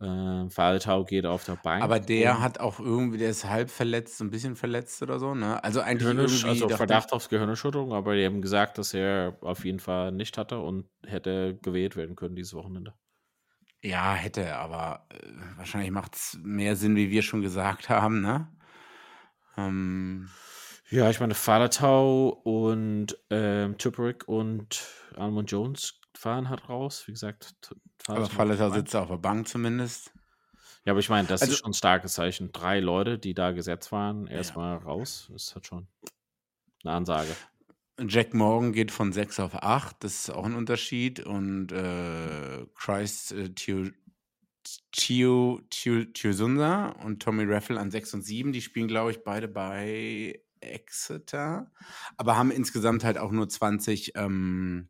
Ähm, 0.00 0.50
Faletau 0.50 1.04
geht 1.04 1.26
auf 1.26 1.44
der 1.44 1.56
Bank. 1.56 1.84
Aber 1.84 1.98
der 2.00 2.40
und 2.40 2.40
hat 2.40 2.60
auch 2.60 2.78
irgendwie, 2.78 3.18
der 3.18 3.30
ist 3.30 3.44
halb 3.46 3.70
verletzt, 3.70 4.18
so 4.18 4.24
ein 4.24 4.30
bisschen 4.30 4.54
verletzt 4.56 5.02
oder 5.02 5.18
so, 5.18 5.34
ne? 5.34 5.62
Also 5.64 5.80
eigentlich 5.80 6.14
Gehirnisch, 6.14 6.44
irgendwie 6.44 6.44
also 6.44 6.68
Verdacht 6.68 7.12
auf 7.12 7.28
Gehirnerschütterung, 7.28 7.92
aber 7.92 8.14
die 8.16 8.24
haben 8.24 8.42
gesagt, 8.42 8.76
dass 8.78 8.92
er 8.94 9.36
auf 9.42 9.64
jeden 9.64 9.78
Fall 9.80 10.10
nicht 10.12 10.36
hatte 10.38 10.58
und 10.60 10.88
hätte 11.06 11.56
gewählt 11.62 11.94
werden 11.96 12.16
können 12.16 12.34
dieses 12.36 12.54
Wochenende. 12.54 12.94
ja, 13.82 14.14
hätte, 14.14 14.56
aber 14.56 15.06
äh, 15.10 15.16
wahrscheinlich 15.56 15.90
macht 15.90 16.14
es 16.16 16.38
mehr 16.42 16.76
Sinn, 16.76 16.96
wie 16.96 17.10
wir 17.10 17.22
schon 17.22 17.42
gesagt 17.42 17.88
haben, 17.88 18.20
ne? 18.20 18.48
Ähm, 19.56 20.28
Ja, 20.90 21.08
ich 21.10 21.20
meine, 21.20 21.34
Faletau 21.34 22.28
und 22.30 23.16
ähm, 23.30 23.78
Tupperick 23.78 24.26
und 24.28 24.84
Almond 25.16 25.50
Jones 25.50 26.00
fahren 26.16 26.48
halt 26.48 26.68
raus. 26.68 27.06
Wie 27.06 27.12
gesagt, 27.12 27.74
aber 28.10 28.26
Falleter 28.26 28.70
sitzt 28.72 28.94
auf 28.96 29.08
der 29.08 29.16
Bank 29.16 29.48
zumindest. 29.48 30.12
Ja, 30.84 30.92
aber 30.92 31.00
ich 31.00 31.08
meine, 31.08 31.28
das 31.28 31.42
Also- 31.42 31.52
ist 31.52 31.60
schon 31.60 31.70
ein 31.70 31.74
starkes 31.74 32.14
Zeichen. 32.14 32.52
Drei 32.52 32.80
Leute, 32.80 33.18
die 33.18 33.34
da 33.34 33.52
gesetzt 33.52 33.92
waren, 33.92 34.26
erstmal 34.26 34.76
raus. 34.78 35.28
Das 35.32 35.54
hat 35.54 35.66
schon 35.66 35.86
eine 36.84 36.92
Ansage. 36.94 37.30
Jack 38.08 38.32
Morgan 38.32 38.72
geht 38.72 38.90
von 38.90 39.12
6 39.12 39.40
auf 39.40 39.62
8, 39.62 40.02
das 40.02 40.20
ist 40.20 40.30
auch 40.30 40.44
ein 40.44 40.54
Unterschied. 40.54 41.20
Und 41.20 41.70
äh, 41.70 42.66
Christ 42.74 43.32
äh, 43.32 43.50
Tio, 43.50 43.90
Tio, 44.90 46.04
Tio, 46.04 46.94
und 47.04 47.22
Tommy 47.22 47.44
Raffle 47.44 47.78
an 47.78 47.90
6 47.90 48.14
und 48.14 48.22
7, 48.22 48.52
die 48.52 48.62
spielen, 48.62 48.88
glaube 48.88 49.10
ich, 49.10 49.22
beide 49.22 49.48
bei 49.48 50.40
Exeter, 50.60 51.70
aber 52.16 52.36
haben 52.36 52.50
insgesamt 52.50 53.04
halt 53.04 53.18
auch 53.18 53.30
nur 53.30 53.48
20, 53.48 54.12
ähm, 54.14 54.88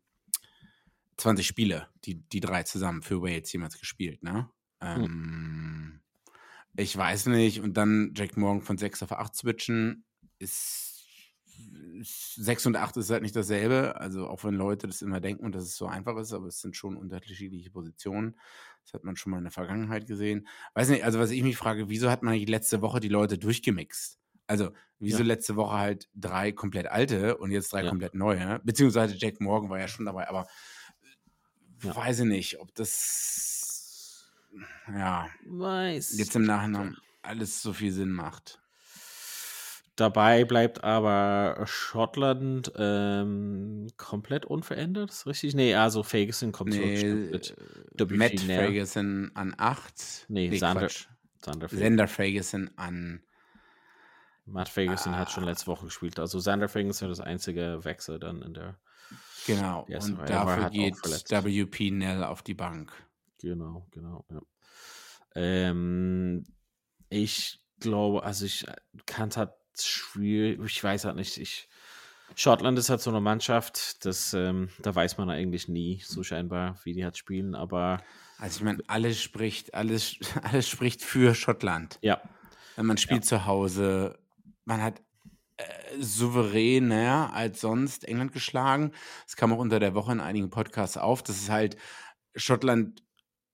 20 1.21 1.47
Spiele, 1.47 1.87
die, 2.05 2.15
die 2.15 2.39
drei 2.39 2.63
zusammen 2.63 3.01
für 3.01 3.21
Wales 3.21 3.51
jemals 3.53 3.79
gespielt, 3.79 4.23
ne? 4.23 4.49
Ähm, 4.81 6.01
Ich 6.75 6.95
weiß 6.95 7.27
nicht. 7.27 7.61
Und 7.61 7.75
dann 7.75 8.13
Jack 8.15 8.37
Morgan 8.37 8.61
von 8.61 8.77
6 8.77 9.03
auf 9.03 9.11
8 9.11 9.35
switchen 9.35 10.05
ist, 10.39 11.05
ist 11.99 12.35
6 12.35 12.65
und 12.65 12.75
8 12.75 12.97
ist 12.97 13.09
halt 13.09 13.21
nicht 13.23 13.35
dasselbe. 13.35 13.95
Also 13.99 14.27
auch 14.27 14.43
wenn 14.43 14.55
Leute 14.55 14.87
das 14.87 15.01
immer 15.01 15.19
denken, 15.19 15.51
dass 15.51 15.63
es 15.63 15.75
so 15.75 15.85
einfach 15.87 16.17
ist, 16.17 16.33
aber 16.33 16.47
es 16.47 16.61
sind 16.61 16.75
schon 16.75 16.97
unterschiedliche 16.97 17.69
Positionen. 17.71 18.39
Das 18.83 18.93
hat 18.93 19.03
man 19.03 19.15
schon 19.15 19.31
mal 19.31 19.37
in 19.37 19.43
der 19.43 19.51
Vergangenheit 19.51 20.07
gesehen. 20.07 20.47
Weiß 20.73 20.89
nicht, 20.89 21.03
also 21.03 21.19
was 21.19 21.31
ich 21.31 21.43
mich 21.43 21.57
frage, 21.57 21.89
wieso 21.89 22.09
hat 22.09 22.23
man 22.23 22.35
letzte 22.39 22.81
Woche 22.81 22.99
die 22.99 23.09
Leute 23.09 23.37
durchgemixt? 23.37 24.17
Also, 24.47 24.71
wieso 24.99 25.19
Ja. 25.19 25.25
letzte 25.25 25.55
Woche 25.55 25.77
halt 25.77 26.09
drei 26.15 26.51
komplett 26.51 26.87
alte 26.87 27.37
und 27.37 27.51
jetzt 27.51 27.71
drei 27.71 27.83
Ja. 27.83 27.89
komplett 27.89 28.15
neue? 28.15 28.59
Beziehungsweise 28.63 29.15
Jack 29.17 29.39
Morgan 29.39 29.69
war 29.69 29.79
ja 29.79 29.87
schon 29.87 30.05
dabei, 30.05 30.27
aber 30.27 30.47
Ja. 31.83 31.95
weiß 31.95 32.19
ich 32.19 32.25
nicht, 32.25 32.59
ob 32.59 32.73
das 32.75 34.29
ja 34.87 35.27
Weiß. 35.45 36.17
jetzt 36.17 36.35
im 36.35 36.43
Nachhinein 36.43 36.97
alles 37.21 37.61
so 37.61 37.73
viel 37.73 37.91
Sinn 37.91 38.11
macht. 38.11 38.59
Dabei 39.95 40.45
bleibt 40.45 40.83
aber 40.83 41.63
Schottland 41.65 42.71
ähm, 42.77 43.87
komplett 43.97 44.45
unverändert, 44.45 45.11
ist 45.11 45.27
richtig? 45.27 45.53
Nee, 45.53 45.75
also 45.75 46.01
Ferguson 46.01 46.51
kommt 46.51 46.73
zurück. 46.73 46.87
Nee, 46.87 47.13
mit 47.13 47.55
äh, 47.99 48.05
Matt 48.15 48.33
Nell. 48.47 48.59
Ferguson 48.65 49.31
an 49.35 49.53
8. 49.57 50.25
Nee, 50.29 50.57
Sander- 50.57 50.81
Quatsch. 50.81 51.07
Sander 51.43 51.67
Ferguson. 51.69 51.79
Sender 51.79 52.07
Ferguson 52.07 52.71
an. 52.77 53.21
Matt 54.45 54.69
Ferguson 54.69 55.15
hat 55.15 55.27
Ah. 55.27 55.31
schon 55.31 55.43
letzte 55.43 55.67
Woche 55.67 55.85
gespielt. 55.85 56.19
Also 56.19 56.39
Sander 56.39 56.67
Ferguson 56.69 57.09
das 57.09 57.19
einzige 57.19 57.83
Wechsel 57.83 58.17
dann 58.19 58.41
in 58.41 58.53
der. 58.53 58.79
Genau. 59.47 59.83
Und 59.83 60.19
Reihe 60.19 60.27
dafür 60.27 60.63
halt 60.63 60.73
geht. 60.73 60.95
WP 61.01 61.91
Nell 61.91 62.23
auf 62.23 62.41
die 62.41 62.53
Bank. 62.53 62.91
Genau, 63.39 63.87
genau, 63.91 64.25
ja. 64.29 64.41
Ähm, 65.35 66.43
ich 67.09 67.59
glaube, 67.79 68.23
also 68.23 68.45
ich 68.45 68.65
kann 69.05 69.29
es 69.29 69.37
halt 69.37 69.51
schwierig, 69.79 70.59
ich 70.63 70.83
weiß 70.83 71.05
halt 71.05 71.15
nicht, 71.15 71.37
ich 71.37 71.67
Schottland 72.35 72.77
ist 72.79 72.89
halt 72.89 73.01
so 73.01 73.09
eine 73.09 73.19
Mannschaft, 73.19 74.05
das, 74.05 74.33
ähm, 74.33 74.69
da 74.79 74.95
weiß 74.95 75.17
man 75.17 75.29
eigentlich 75.29 75.67
nie, 75.67 76.01
so 76.05 76.23
scheinbar, 76.23 76.79
wie 76.83 76.93
die 76.93 77.03
halt 77.03 77.17
spielen, 77.17 77.55
aber. 77.55 78.01
Also 78.37 78.59
ich 78.59 78.63
meine, 78.63 78.81
alles 78.87 79.21
spricht, 79.21 79.73
alles, 79.73 80.15
alles 80.43 80.69
spricht 80.69 81.01
für 81.01 81.35
Schottland. 81.35 81.99
Ja. 82.01 82.21
Man 82.77 82.97
spielt 82.97 83.23
ja. 83.23 83.27
zu 83.27 83.45
Hause, 83.45 84.17
man 84.65 84.81
hat 84.81 84.99
äh, 84.99 85.03
souveräner 85.99 87.31
als 87.33 87.61
sonst 87.61 88.05
England 88.05 88.31
geschlagen. 88.31 88.91
Das 89.25 89.35
kam 89.35 89.53
auch 89.53 89.59
unter 89.59 89.79
der 89.79 89.93
Woche 89.95 90.11
in 90.11 90.19
einigen 90.19 90.49
Podcasts 90.49 90.97
auf. 90.97 91.23
Das 91.23 91.37
ist 91.37 91.49
halt 91.49 91.77
Schottland 92.35 93.03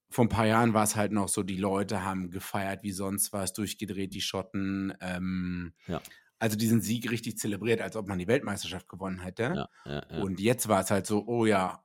vor 0.09 0.25
ein 0.25 0.29
paar 0.29 0.45
Jahren 0.45 0.73
war 0.73 0.83
es 0.83 0.95
halt 0.95 1.11
noch 1.11 1.27
so, 1.27 1.43
die 1.43 1.57
Leute 1.57 2.03
haben 2.03 2.31
gefeiert 2.31 2.83
wie 2.83 2.91
sonst 2.91 3.33
was, 3.33 3.53
durchgedreht, 3.53 4.13
die 4.13 4.21
Schotten. 4.21 4.93
Ähm, 5.01 5.73
ja. 5.87 6.01
Also 6.39 6.55
diesen 6.55 6.81
Sieg 6.81 7.11
richtig 7.11 7.37
zelebriert, 7.37 7.81
als 7.81 7.95
ob 7.95 8.07
man 8.07 8.19
die 8.19 8.27
Weltmeisterschaft 8.27 8.87
gewonnen 8.87 9.19
hätte. 9.19 9.67
Ja, 9.85 10.03
ja, 10.09 10.21
und 10.21 10.39
jetzt 10.39 10.67
war 10.67 10.81
es 10.81 10.91
halt 10.91 11.07
so, 11.07 11.25
oh 11.27 11.45
ja, 11.45 11.83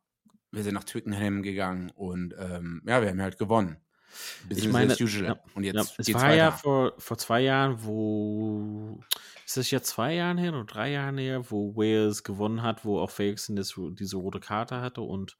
wir 0.50 0.62
sind 0.62 0.75
nach 0.75 0.85
Twickenham 0.85 1.43
gegangen 1.43 1.91
und 1.91 2.35
ähm, 2.38 2.83
ja, 2.87 3.00
wir 3.00 3.09
haben 3.09 3.23
halt 3.23 3.38
gewonnen. 3.38 3.79
Business 4.49 4.66
ich 4.66 4.73
meine, 4.73 4.92
usual. 4.95 5.40
und 5.54 5.64
jetzt 5.64 5.99
es 5.99 6.12
war 6.14 6.23
weiter. 6.23 6.37
ja 6.37 6.52
vor, 6.52 6.95
vor 6.99 7.19
zwei 7.19 7.40
Jahren, 7.40 7.85
wo 7.85 9.00
ist 9.45 9.57
das 9.57 9.71
jetzt 9.71 9.88
zwei 9.88 10.14
Jahren 10.14 10.38
her 10.38 10.52
oder 10.52 10.64
drei 10.64 10.90
Jahren 10.90 11.19
her, 11.19 11.50
wo 11.50 11.75
Wales 11.76 12.23
gewonnen 12.23 12.62
hat, 12.62 12.85
wo 12.85 12.99
auch 12.99 13.11
Ferguson 13.11 13.57
diese 13.57 14.16
rote 14.16 14.40
Karte 14.40 14.81
hatte 14.81 15.02
und 15.02 15.37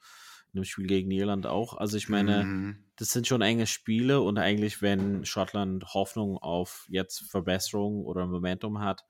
in 0.53 0.61
dem 0.61 0.65
Spiel 0.65 0.87
gegen 0.87 1.11
Irland 1.11 1.47
auch. 1.47 1.77
Also 1.79 1.97
ich 1.97 2.09
meine, 2.09 2.45
mhm. 2.45 2.85
das 2.97 3.11
sind 3.11 3.27
schon 3.27 3.41
enge 3.41 3.67
Spiele 3.67 4.21
und 4.21 4.39
eigentlich, 4.39 4.83
wenn 4.83 5.25
Schottland 5.25 5.95
Hoffnung 5.95 6.37
auf 6.37 6.87
jetzt 6.91 7.31
Verbesserung 7.31 8.05
oder 8.05 8.27
Momentum 8.27 8.81
hat, 8.81 9.05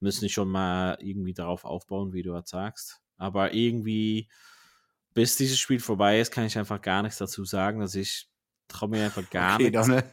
müssen 0.00 0.24
die 0.24 0.30
schon 0.32 0.48
mal 0.48 0.98
irgendwie 1.00 1.32
darauf 1.32 1.64
aufbauen, 1.64 2.12
wie 2.12 2.22
du 2.22 2.34
jetzt 2.36 2.50
sagst. 2.50 3.00
Aber 3.16 3.54
irgendwie, 3.54 4.28
bis 5.14 5.36
dieses 5.36 5.58
Spiel 5.58 5.80
vorbei 5.80 6.20
ist, 6.20 6.30
kann 6.30 6.44
ich 6.44 6.58
einfach 6.58 6.82
gar 6.82 7.02
nichts 7.02 7.18
dazu 7.18 7.44
sagen. 7.44 7.80
dass 7.80 7.94
ich 7.94 8.28
traue 8.68 8.90
mir 8.90 9.04
einfach 9.04 9.28
gar 9.30 9.54
okay, 9.54 9.70
nichts. 9.70 9.86
Donne. 9.86 10.04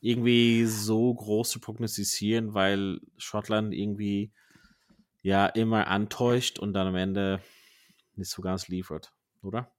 Irgendwie 0.00 0.64
so 0.66 1.12
groß 1.12 1.50
zu 1.50 1.60
prognostizieren, 1.60 2.54
weil 2.54 3.00
Schottland 3.18 3.74
irgendwie 3.74 4.32
ja 5.22 5.46
immer 5.46 5.88
antäuscht 5.88 6.58
und 6.58 6.72
dann 6.72 6.86
am 6.86 6.96
Ende 6.96 7.40
nicht 8.14 8.30
so 8.30 8.42
ganz 8.42 8.68
liefert, 8.68 9.12
oder? 9.42 9.72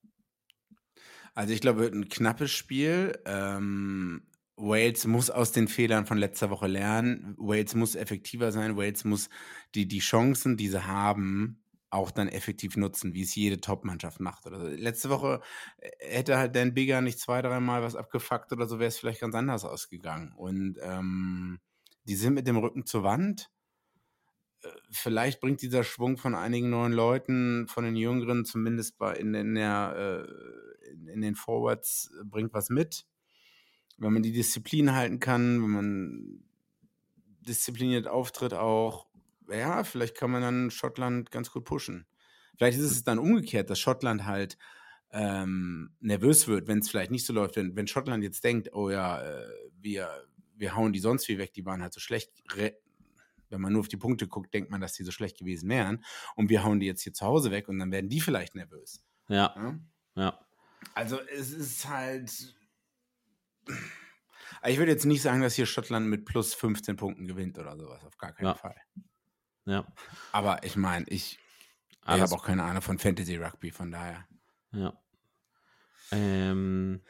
Also 1.33 1.53
ich 1.53 1.61
glaube, 1.61 1.79
wird 1.79 1.93
ein 1.93 2.09
knappes 2.09 2.51
Spiel. 2.51 3.17
Ähm, 3.25 4.23
Wales 4.55 5.05
muss 5.05 5.29
aus 5.29 5.51
den 5.51 5.67
Fehlern 5.67 6.07
von 6.07 6.17
letzter 6.17 6.49
Woche 6.49 6.67
lernen. 6.67 7.35
Wales 7.37 7.75
muss 7.75 7.95
effektiver 7.95 8.51
sein. 8.51 8.75
Wales 8.75 9.05
muss 9.05 9.29
die, 9.75 9.87
die 9.87 9.99
Chancen, 9.99 10.57
die 10.57 10.67
sie 10.67 10.85
haben, 10.85 11.61
auch 11.89 12.12
dann 12.12 12.27
effektiv 12.27 12.75
nutzen, 12.75 13.13
wie 13.13 13.22
es 13.22 13.36
jede 13.36 13.62
Top-Mannschaft 13.62 14.20
macht. 14.20 14.46
Oder 14.46 14.60
so. 14.60 14.67
Letzte 14.67 15.10
Woche 15.10 15.41
äh, 15.77 15.89
hätte 16.00 16.38
halt 16.38 16.56
Dan 16.56 16.74
Bigger 16.74 17.01
nicht 17.01 17.20
zwei, 17.20 17.41
dreimal 17.41 17.82
was 17.82 17.96
abgefuckt 17.96 18.51
oder 18.51 18.67
so, 18.67 18.79
wäre 18.79 18.89
es 18.89 18.98
vielleicht 18.98 19.22
ganz 19.22 19.36
anders 19.36 19.63
ausgegangen. 19.63 20.34
Und 20.36 20.77
ähm, 20.82 21.60
die 22.03 22.15
sind 22.15 22.34
mit 22.34 22.48
dem 22.48 22.58
Rücken 22.58 22.86
zur 22.86 23.03
Wand. 23.03 23.50
Äh, 24.62 24.70
vielleicht 24.91 25.39
bringt 25.39 25.62
dieser 25.62 25.84
Schwung 25.84 26.17
von 26.17 26.36
einigen 26.36 26.70
neuen 26.70 26.94
Leuten, 26.94 27.67
von 27.67 27.86
den 27.86 27.96
Jüngeren, 27.96 28.46
zumindest 28.46 28.98
bei 28.98 29.15
in, 29.15 29.34
in 29.34 29.56
der 29.56 30.25
äh, 30.27 31.12
in 31.12 31.22
den 31.22 31.36
Forwards 31.36 32.12
äh, 32.20 32.24
bringt 32.25 32.53
was 32.53 32.70
mit. 32.70 33.06
Wenn 33.98 34.13
man 34.13 34.24
die 34.24 34.32
Disziplin 34.32 34.94
halten 34.94 35.20
kann, 35.20 35.62
wenn 35.62 35.70
man 35.70 36.44
diszipliniert 37.48 38.08
auftritt 38.08 38.53
auch, 38.53 39.06
ja, 39.49 39.83
vielleicht 39.83 40.15
kann 40.15 40.31
man 40.31 40.41
dann 40.41 40.71
Schottland 40.71 41.31
ganz 41.31 41.51
gut 41.51 41.65
pushen. 41.65 42.05
Vielleicht 42.57 42.79
ist 42.79 42.91
es 42.91 43.03
dann 43.03 43.19
umgekehrt, 43.19 43.69
dass 43.69 43.79
Schottland 43.79 44.25
halt 44.25 44.57
ähm, 45.11 45.91
nervös 45.99 46.47
wird, 46.47 46.67
wenn 46.67 46.79
es 46.79 46.89
vielleicht 46.89 47.11
nicht 47.11 47.25
so 47.25 47.33
läuft. 47.33 47.55
Wenn, 47.55 47.75
wenn 47.75 47.87
Schottland 47.87 48.23
jetzt 48.23 48.43
denkt, 48.43 48.73
oh 48.73 48.89
ja, 48.89 49.21
äh, 49.21 49.47
wir, 49.79 50.09
wir 50.55 50.75
hauen 50.75 50.91
die 50.91 50.99
sonst 50.99 51.27
wie 51.27 51.37
weg, 51.37 51.53
die 51.53 51.65
waren 51.65 51.81
halt 51.81 51.93
so 51.93 51.99
schlecht. 51.99 52.31
Wenn 53.49 53.61
man 53.61 53.73
nur 53.73 53.81
auf 53.81 53.87
die 53.87 53.97
Punkte 53.97 54.27
guckt, 54.27 54.53
denkt 54.53 54.71
man, 54.71 54.81
dass 54.81 54.93
die 54.93 55.03
so 55.03 55.11
schlecht 55.11 55.37
gewesen 55.37 55.69
wären. 55.69 56.03
Und 56.35 56.49
wir 56.49 56.63
hauen 56.63 56.79
die 56.79 56.87
jetzt 56.87 57.03
hier 57.03 57.13
zu 57.13 57.25
Hause 57.25 57.51
weg 57.51 57.69
und 57.69 57.79
dann 57.79 57.91
werden 57.91 58.09
die 58.09 58.19
vielleicht 58.19 58.55
nervös. 58.55 59.03
Ja. 59.29 59.53
Ja. 59.55 59.79
ja. 60.15 60.47
Also 60.93 61.19
es 61.21 61.51
ist 61.51 61.87
halt. 61.87 62.55
Ich 64.65 64.77
würde 64.77 64.91
jetzt 64.91 65.05
nicht 65.05 65.21
sagen, 65.21 65.41
dass 65.41 65.55
hier 65.55 65.65
Schottland 65.65 66.07
mit 66.07 66.25
plus 66.25 66.53
15 66.53 66.95
Punkten 66.95 67.27
gewinnt 67.27 67.57
oder 67.59 67.77
sowas. 67.77 68.03
Auf 68.03 68.17
gar 68.17 68.33
keinen 68.33 68.47
ja. 68.47 68.55
Fall. 68.55 68.75
Ja. 69.67 69.86
Aber 70.31 70.63
ich 70.63 70.75
meine, 70.75 71.05
ich, 71.09 71.38
ich 72.01 72.07
habe 72.07 72.33
auch 72.33 72.43
keine 72.43 72.63
Ahnung 72.63 72.81
von 72.81 72.97
Fantasy 72.97 73.36
Rugby, 73.36 73.69
von 73.69 73.91
daher. 73.91 74.25
Ja. 74.71 74.97
Ähm, 76.12 77.01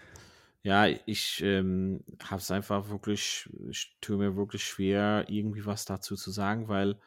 ja, 0.63 0.87
ich 0.87 1.41
ähm, 1.43 2.03
habe 2.23 2.41
es 2.41 2.49
einfach 2.51 2.89
wirklich, 2.89 3.47
ich 3.69 3.95
tue 4.01 4.17
mir 4.17 4.35
wirklich 4.35 4.63
schwer, 4.63 5.25
irgendwie 5.29 5.65
was 5.65 5.85
dazu 5.85 6.15
zu 6.15 6.31
sagen, 6.31 6.67
weil 6.67 6.99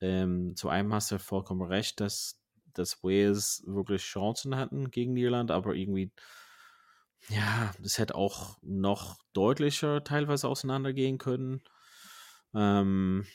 ähm, 0.00 0.54
zu 0.54 0.68
einem 0.68 0.94
hast 0.94 1.10
du 1.10 1.18
vollkommen 1.18 1.62
recht, 1.62 2.00
dass 2.00 2.40
dass 2.74 3.02
Wales 3.02 3.62
wirklich 3.66 4.02
Chancen 4.02 4.56
hatten 4.56 4.90
gegen 4.90 5.16
Irland, 5.16 5.50
aber 5.50 5.74
irgendwie, 5.74 6.10
ja, 7.28 7.72
das 7.80 7.98
hätte 7.98 8.14
auch 8.14 8.58
noch 8.62 9.18
deutlicher 9.32 10.04
teilweise 10.04 10.48
auseinandergehen 10.48 11.18
können. 11.18 11.62
Ähm, 12.54 13.26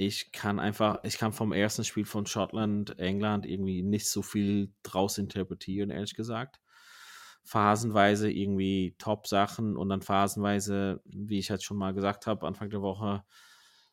ich 0.00 0.32
kann 0.32 0.58
einfach, 0.58 1.04
ich 1.04 1.18
kann 1.18 1.34
vom 1.34 1.52
ersten 1.52 1.84
Spiel 1.84 2.06
von 2.06 2.24
Schottland, 2.24 2.98
England 2.98 3.44
irgendwie 3.44 3.82
nicht 3.82 4.08
so 4.08 4.22
viel 4.22 4.72
draus 4.82 5.18
interpretieren, 5.18 5.90
ehrlich 5.90 6.14
gesagt. 6.14 6.58
Phasenweise 7.44 8.30
irgendwie 8.32 8.94
Top-Sachen 8.96 9.76
und 9.76 9.90
dann 9.90 10.00
phasenweise, 10.00 11.02
wie 11.04 11.38
ich 11.38 11.50
halt 11.50 11.62
schon 11.62 11.76
mal 11.76 11.92
gesagt 11.92 12.26
habe, 12.26 12.46
Anfang 12.46 12.70
der 12.70 12.80
Woche, 12.80 13.24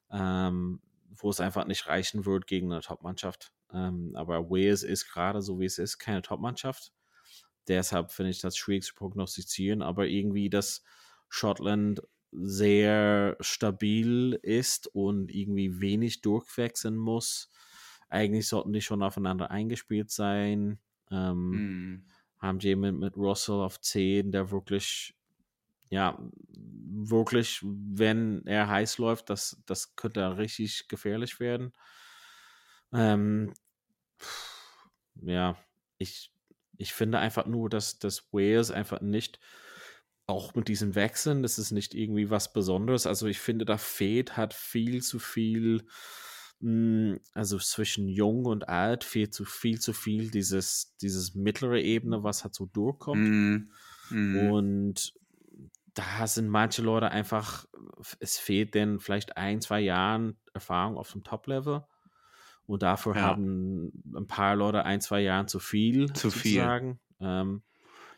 ähm, 0.09 0.81
wo 1.09 1.29
es 1.29 1.41
einfach 1.41 1.67
nicht 1.67 1.87
reichen 1.87 2.25
wird 2.25 2.47
gegen 2.47 2.71
eine 2.71 2.79
Top-Mannschaft. 2.79 3.51
Ähm, 3.73 4.13
aber 4.15 4.49
Wales 4.49 4.83
ist 4.83 5.11
gerade 5.11 5.41
so 5.41 5.59
wie 5.59 5.65
es 5.65 5.77
ist 5.77 5.97
keine 5.97 6.21
Top-Mannschaft. 6.21 6.93
Deshalb 7.67 8.11
finde 8.11 8.31
ich 8.31 8.39
das 8.39 8.55
schwierig 8.55 8.85
zu 8.85 8.95
prognostizieren, 8.95 9.81
aber 9.81 10.07
irgendwie, 10.07 10.49
dass 10.49 10.85
Schottland 11.27 12.01
sehr 12.31 13.37
stabil 13.39 14.37
ist 14.41 14.87
und 14.87 15.33
irgendwie 15.33 15.79
wenig 15.79 16.21
durchwechseln 16.21 16.95
muss. 16.95 17.49
Eigentlich 18.09 18.47
sollten 18.47 18.73
die 18.73 18.81
schon 18.81 19.03
aufeinander 19.03 19.51
eingespielt 19.51 20.11
sein. 20.11 20.79
Ähm, 21.11 21.49
mm. 21.49 22.05
Haben 22.39 22.59
jemanden 22.59 22.99
mit 22.99 23.17
Russell 23.17 23.55
auf 23.55 23.81
10, 23.81 24.31
der 24.31 24.51
wirklich, 24.51 25.15
ja, 25.89 26.19
wirklich, 26.49 27.61
wenn 27.63 28.45
er 28.45 28.67
heiß 28.67 28.97
läuft, 28.97 29.29
das, 29.29 29.61
das 29.65 29.95
könnte 29.95 30.37
richtig 30.37 30.87
gefährlich 30.87 31.39
werden. 31.39 31.73
Ähm, 32.93 33.53
ja, 35.15 35.57
ich, 35.97 36.31
ich 36.77 36.93
finde 36.93 37.19
einfach 37.19 37.45
nur, 37.47 37.69
dass 37.69 37.99
das 37.99 38.31
Wales 38.31 38.71
einfach 38.71 39.01
nicht, 39.01 39.39
auch 40.27 40.53
mit 40.55 40.67
diesen 40.67 40.93
Wechseln, 40.93 41.41
das 41.41 41.57
ist 41.57 41.71
nicht 41.71 41.95
irgendwie 41.95 42.29
was 42.29 42.51
Besonderes. 42.51 43.07
Also 43.07 43.27
ich 43.27 43.39
finde, 43.39 43.63
da 43.63 43.77
fehlt 43.77 44.35
hat 44.35 44.53
viel 44.53 45.01
zu 45.01 45.19
viel, 45.19 45.87
hm, 46.59 47.19
also 47.33 47.57
zwischen 47.57 48.09
jung 48.09 48.45
und 48.45 48.67
alt 48.67 49.05
fehlt 49.05 49.33
zu 49.33 49.45
viel 49.45 49.79
zu 49.79 49.93
viel 49.93 50.29
dieses, 50.29 50.95
dieses 51.01 51.33
mittlere 51.33 51.79
Ebene, 51.79 52.23
was 52.23 52.43
halt 52.43 52.53
so 52.53 52.65
durchkommt. 52.65 53.21
Mm, 53.21 53.69
mm. 54.09 54.51
Und 54.51 55.13
da 55.93 56.27
sind 56.27 56.49
manche 56.49 56.81
Leute 56.81 57.09
einfach, 57.09 57.65
es 58.19 58.37
fehlt 58.37 58.75
denn 58.75 58.99
vielleicht 58.99 59.37
ein, 59.37 59.61
zwei 59.61 59.79
Jahren 59.79 60.37
Erfahrung 60.53 60.97
auf 60.97 61.13
dem 61.13 61.23
Top-Level. 61.23 61.85
Und 62.65 62.83
dafür 62.83 63.15
ja. 63.15 63.21
haben 63.21 63.93
ein 64.13 64.27
paar 64.27 64.57
Leute 64.57 64.83
ein, 64.83 64.99
zwei 64.99 65.21
Jahre 65.21 65.45
zu 65.45 65.59
viel. 65.59 66.11
Zu 66.11 66.29
sozusagen. 66.29 66.99
viel. 67.17 67.27
Ähm, 67.27 67.63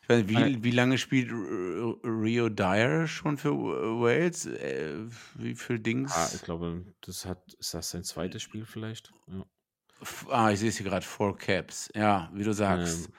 weiß, 0.10 0.28
wie, 0.28 0.64
wie 0.64 0.72
lange 0.72 0.98
spielt 0.98 1.32
Rio 1.32 2.50
Dyer 2.50 3.08
schon 3.08 3.38
für 3.38 3.52
Wales? 3.52 4.46
Äh, 4.46 5.06
wie 5.36 5.56
viel 5.56 5.80
Dings? 5.80 6.14
Ah, 6.16 6.32
ich 6.34 6.42
glaube, 6.42 6.84
das 7.02 7.26
hat, 7.26 7.54
ist 7.60 7.74
das 7.74 7.92
sein 7.92 8.04
zweites 8.04 8.42
Spiel 8.42 8.66
vielleicht? 8.66 9.12
Ja. 9.28 9.46
Ah, 10.30 10.52
ich 10.52 10.60
sehe 10.60 10.70
es 10.70 10.78
hier 10.78 10.86
gerade, 10.86 11.06
Four 11.06 11.38
Caps. 11.38 11.90
Ja, 11.94 12.32
wie 12.34 12.44
du 12.44 12.54
sagst. 12.54 13.08
Ähm, 13.08 13.14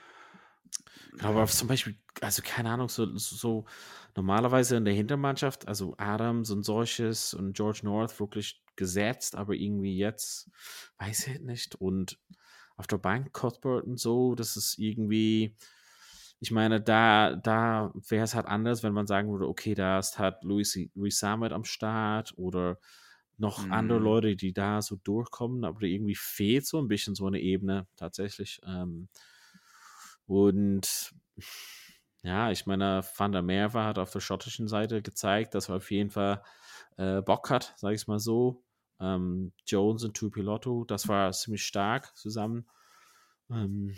aber 1.21 1.47
zum 1.47 1.69
Beispiel, 1.69 1.97
also 2.21 2.43
keine 2.45 2.71
Ahnung, 2.71 2.89
so, 2.89 3.17
so 3.17 3.67
normalerweise 4.17 4.77
in 4.77 4.85
der 4.85 4.95
Hintermannschaft, 4.95 5.69
also 5.69 5.95
Adams 5.99 6.51
und 6.51 6.63
solches 6.63 7.35
und 7.35 7.55
George 7.55 7.81
North 7.83 8.19
wirklich 8.19 8.63
gesetzt, 8.77 9.37
aber 9.37 9.55
irgendwie 9.55 9.97
jetzt, 9.97 10.51
weiß 10.99 11.27
ich 11.29 11.41
nicht. 11.41 11.75
Und 11.75 12.19
auf 12.77 12.87
der 12.87 12.99
Bank 12.99 13.33
Cuthbert 13.33 13.85
und 13.85 14.01
so, 14.01 14.35
das 14.35 14.57
ist 14.57 14.79
irgendwie, 14.79 15.55
ich 16.41 16.51
meine, 16.51 16.81
da, 16.81 17.37
da 17.37 17.93
wäre 18.09 18.25
es 18.25 18.35
halt 18.35 18.47
anders, 18.47 18.83
wenn 18.83 18.95
man 18.95 19.07
sagen 19.07 19.31
würde, 19.31 19.47
okay, 19.47 19.75
da 19.75 19.99
ist 19.99 20.19
halt 20.19 20.43
Louis, 20.43 20.79
Louis 20.95 21.19
Samet 21.19 21.53
am 21.53 21.65
Start 21.65 22.33
oder 22.37 22.79
noch 23.37 23.65
mhm. 23.65 23.73
andere 23.73 23.99
Leute, 23.99 24.37
die 24.37 24.55
da 24.55 24.81
so 24.81 24.97
durchkommen, 24.97 25.65
aber 25.65 25.83
irgendwie 25.83 26.15
fehlt 26.15 26.67
so 26.67 26.79
ein 26.79 26.89
bisschen 26.89 27.15
so 27.15 27.27
eine 27.27 27.41
Ebene 27.41 27.87
tatsächlich. 27.97 28.61
Ähm, 28.67 29.09
und 30.27 31.15
ja, 32.23 32.51
ich 32.51 32.65
meine, 32.65 33.03
Van 33.17 33.33
der 33.33 33.43
Merwe 33.43 33.85
hat 33.85 33.99
auf 33.99 34.11
der 34.11 34.21
schottischen 34.21 34.67
Seite 34.67 35.03
gezeigt, 35.03 35.55
dass 35.55 35.69
er 35.69 35.77
auf 35.77 35.91
jeden 35.91 36.11
Fall 36.11 36.43
äh, 36.97 37.21
Bock 37.21 37.51
hat, 37.51 37.75
sage 37.77 37.95
ich 37.95 38.03
es 38.03 38.07
mal 38.07 38.19
so. 38.19 38.63
Ähm, 38.99 39.53
Jones 39.67 40.05
und 40.05 40.17
Tupilotto, 40.17 40.85
das 40.85 41.09
war 41.09 41.33
ziemlich 41.33 41.65
stark 41.65 42.17
zusammen. 42.17 42.67
Ähm, 43.51 43.95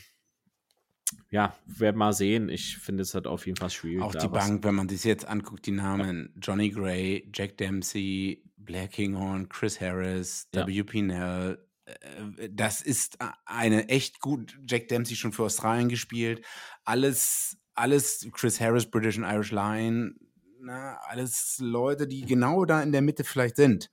ja, 1.31 1.57
werden 1.67 1.97
mal 1.97 2.13
sehen. 2.13 2.49
Ich 2.49 2.79
finde 2.79 3.03
es 3.03 3.15
halt 3.15 3.27
auf 3.27 3.47
jeden 3.47 3.57
Fall 3.57 3.71
schwierig. 3.71 4.03
Auch 4.03 4.15
die 4.15 4.29
Bank, 4.29 4.65
wenn 4.65 4.75
man 4.75 4.89
sich 4.89 5.05
jetzt 5.05 5.27
anguckt, 5.27 5.67
die 5.67 5.73
Namen 5.73 6.35
Johnny 6.41 6.71
Gray, 6.71 7.31
Jack 7.35 7.57
Dempsey, 7.57 8.43
Blair 8.57 8.89
Kinghorn, 8.89 9.49
Chris 9.49 9.81
Harris, 9.81 10.49
ja. 10.55 10.67
W. 10.67 11.03
Nell, 11.03 11.59
äh, 11.85 12.49
das 12.51 12.81
ist 12.81 13.19
eine 13.45 13.89
echt 13.89 14.21
gut, 14.21 14.59
Jack 14.67 14.89
Dempsey 14.89 15.17
schon 15.17 15.33
für 15.33 15.45
Australien 15.45 15.89
gespielt. 15.89 16.45
Alles, 16.85 17.57
alles 17.75 18.29
Chris 18.33 18.61
Harris, 18.61 18.87
British 18.87 19.19
and 19.19 19.27
Irish 19.27 19.53
Line, 19.53 20.15
na, 20.61 20.97
alles 21.09 21.59
Leute, 21.61 22.07
die 22.07 22.25
genau 22.25 22.65
da 22.65 22.83
in 22.83 22.93
der 22.93 23.03
Mitte 23.03 23.25
vielleicht 23.25 23.57
sind. 23.57 23.91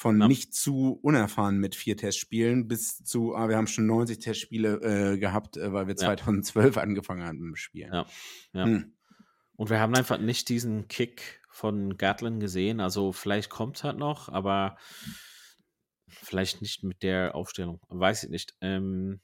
Von 0.00 0.20
ja. 0.20 0.28
nicht 0.28 0.54
zu 0.54 0.92
unerfahren 1.02 1.58
mit 1.58 1.74
vier 1.74 1.96
Testspielen 1.96 2.68
bis 2.68 2.98
zu, 3.02 3.34
ah, 3.34 3.48
wir 3.48 3.56
haben 3.56 3.66
schon 3.66 3.86
90 3.86 4.20
Testspiele 4.20 4.74
äh, 5.14 5.18
gehabt, 5.18 5.56
äh, 5.56 5.72
weil 5.72 5.88
wir 5.88 5.94
ja. 5.94 5.98
2012 5.98 6.76
angefangen 6.78 7.24
haben 7.24 7.50
mit 7.50 7.58
Spielen. 7.58 7.92
Ja. 7.92 8.06
ja. 8.52 8.64
Hm. 8.64 8.92
Und 9.56 9.70
wir 9.70 9.80
haben 9.80 9.96
einfach 9.96 10.18
nicht 10.18 10.48
diesen 10.50 10.86
Kick 10.86 11.42
von 11.50 11.96
Gatlin 11.96 12.38
gesehen. 12.38 12.78
Also 12.78 13.10
vielleicht 13.10 13.50
kommt 13.50 13.78
es 13.78 13.82
halt 13.82 13.98
noch, 13.98 14.28
aber 14.28 14.76
vielleicht 16.06 16.62
nicht 16.62 16.84
mit 16.84 17.02
der 17.02 17.34
Aufstellung. 17.34 17.80
Weiß 17.88 18.22
ich 18.22 18.30
nicht. 18.30 18.54
Ähm, 18.60 19.20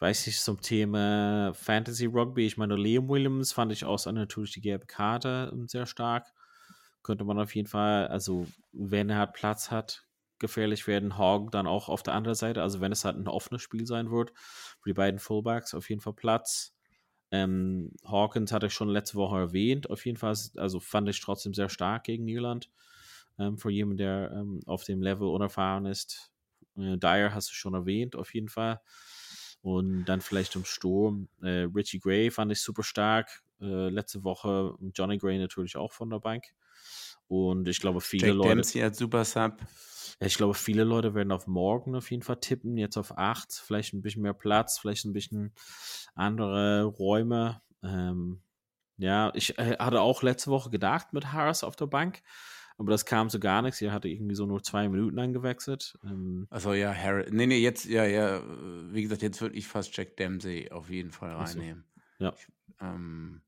weiß 0.00 0.26
ich 0.26 0.38
zum 0.40 0.60
Thema 0.60 1.54
Fantasy 1.54 2.04
Rugby. 2.04 2.44
Ich 2.44 2.58
meine, 2.58 2.76
Liam 2.76 3.08
Williams 3.08 3.52
fand 3.52 3.72
ich 3.72 3.86
auch 3.86 4.04
natürlich 4.04 4.52
die 4.52 4.60
gelbe 4.60 4.84
Karte 4.84 5.50
ähm, 5.50 5.66
sehr 5.66 5.86
stark 5.86 6.30
könnte 7.02 7.24
man 7.24 7.38
auf 7.38 7.54
jeden 7.54 7.68
Fall, 7.68 8.08
also 8.08 8.46
wenn 8.72 9.10
er 9.10 9.18
halt 9.18 9.32
Platz 9.32 9.70
hat, 9.70 10.06
gefährlich 10.38 10.86
werden. 10.86 11.18
Hogg 11.18 11.50
dann 11.52 11.66
auch 11.66 11.88
auf 11.88 12.02
der 12.02 12.14
anderen 12.14 12.34
Seite, 12.34 12.62
also 12.62 12.80
wenn 12.80 12.92
es 12.92 13.04
halt 13.04 13.16
ein 13.16 13.28
offenes 13.28 13.62
Spiel 13.62 13.86
sein 13.86 14.10
wird, 14.10 14.32
für 14.36 14.90
die 14.90 14.94
beiden 14.94 15.20
Fullbacks 15.20 15.74
auf 15.74 15.88
jeden 15.88 16.00
Fall 16.00 16.14
Platz. 16.14 16.74
Ähm, 17.30 17.92
Hawkins 18.04 18.52
hatte 18.52 18.66
ich 18.66 18.74
schon 18.74 18.88
letzte 18.88 19.16
Woche 19.16 19.38
erwähnt, 19.38 19.88
auf 19.88 20.04
jeden 20.04 20.18
Fall, 20.18 20.36
also 20.56 20.80
fand 20.80 21.08
ich 21.08 21.20
trotzdem 21.20 21.54
sehr 21.54 21.70
stark 21.70 22.04
gegen 22.04 22.28
Irland. 22.28 22.70
Ähm, 23.38 23.56
für 23.56 23.70
jemanden, 23.70 23.98
der 23.98 24.32
ähm, 24.34 24.60
auf 24.66 24.84
dem 24.84 25.00
Level 25.00 25.28
unerfahren 25.28 25.86
ist. 25.86 26.30
Äh, 26.76 26.98
Dyer 26.98 27.34
hast 27.34 27.50
du 27.50 27.54
schon 27.54 27.74
erwähnt, 27.74 28.16
auf 28.16 28.34
jeden 28.34 28.48
Fall. 28.48 28.80
Und 29.62 30.04
dann 30.06 30.20
vielleicht 30.20 30.56
im 30.56 30.64
Sturm. 30.64 31.28
Äh, 31.40 31.68
Richie 31.74 32.00
Gray 32.00 32.30
fand 32.30 32.52
ich 32.52 32.60
super 32.60 32.82
stark. 32.82 33.42
Äh, 33.60 33.88
letzte 33.88 34.24
Woche 34.24 34.74
Johnny 34.94 35.18
Gray 35.18 35.38
natürlich 35.38 35.76
auch 35.76 35.92
von 35.92 36.10
der 36.10 36.18
Bank. 36.18 36.52
Und 37.32 37.66
ich 37.66 37.80
glaube, 37.80 38.02
viele 38.02 38.26
Jack 38.26 38.36
Leute. 38.36 38.48
Dempsey 38.50 38.82
als 38.82 38.98
Super 38.98 39.24
Sub. 39.24 39.56
Ja, 40.20 40.26
ich 40.26 40.36
glaube, 40.36 40.52
viele 40.52 40.84
Leute 40.84 41.14
werden 41.14 41.32
auf 41.32 41.46
morgen 41.46 41.94
auf 41.94 42.10
jeden 42.10 42.22
Fall 42.22 42.36
tippen, 42.36 42.76
jetzt 42.76 42.98
auf 42.98 43.16
8, 43.16 43.54
vielleicht 43.54 43.94
ein 43.94 44.02
bisschen 44.02 44.20
mehr 44.20 44.34
Platz, 44.34 44.78
vielleicht 44.78 45.06
ein 45.06 45.14
bisschen 45.14 45.54
andere 46.14 46.84
Räume. 46.84 47.62
Ähm, 47.82 48.42
ja, 48.98 49.32
ich 49.34 49.58
äh, 49.58 49.78
hatte 49.78 50.02
auch 50.02 50.22
letzte 50.22 50.50
Woche 50.50 50.68
gedacht 50.68 51.14
mit 51.14 51.32
Harris 51.32 51.64
auf 51.64 51.74
der 51.74 51.86
Bank, 51.86 52.20
aber 52.76 52.90
das 52.90 53.06
kam 53.06 53.30
so 53.30 53.40
gar 53.40 53.62
nichts. 53.62 53.80
Er 53.80 53.92
hatte 53.92 54.08
irgendwie 54.08 54.34
so 54.34 54.44
nur 54.44 54.62
zwei 54.62 54.86
Minuten 54.90 55.18
angewechselt. 55.18 55.98
Ähm, 56.04 56.46
also 56.50 56.74
ja, 56.74 56.92
Harris. 56.92 57.32
Nee, 57.32 57.46
nee, 57.46 57.60
jetzt, 57.60 57.86
ja, 57.86 58.04
ja, 58.04 58.42
wie 58.92 59.00
gesagt, 59.00 59.22
jetzt 59.22 59.40
würde 59.40 59.56
ich 59.56 59.66
fast 59.66 59.96
Jack 59.96 60.18
Dempsey 60.18 60.70
auf 60.70 60.90
jeden 60.90 61.12
Fall 61.12 61.32
reinnehmen. 61.32 61.86
So. 62.18 62.24
Ja. 62.26 62.34
Ich, 62.36 62.46
ähm, 62.78 63.40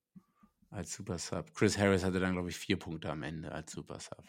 als 0.75 0.93
Super 0.93 1.19
Sub. 1.19 1.55
Chris 1.55 1.79
Harris 1.79 2.05
hatte 2.05 2.21
dann, 2.21 2.33
glaube 2.33 2.51
ich, 2.51 2.57
vier 2.57 2.79
Punkte 2.79 3.11
am 3.11 3.23
Ende 3.23 3.53
als 3.53 3.73
Super 3.73 4.01
Sub. 4.01 4.25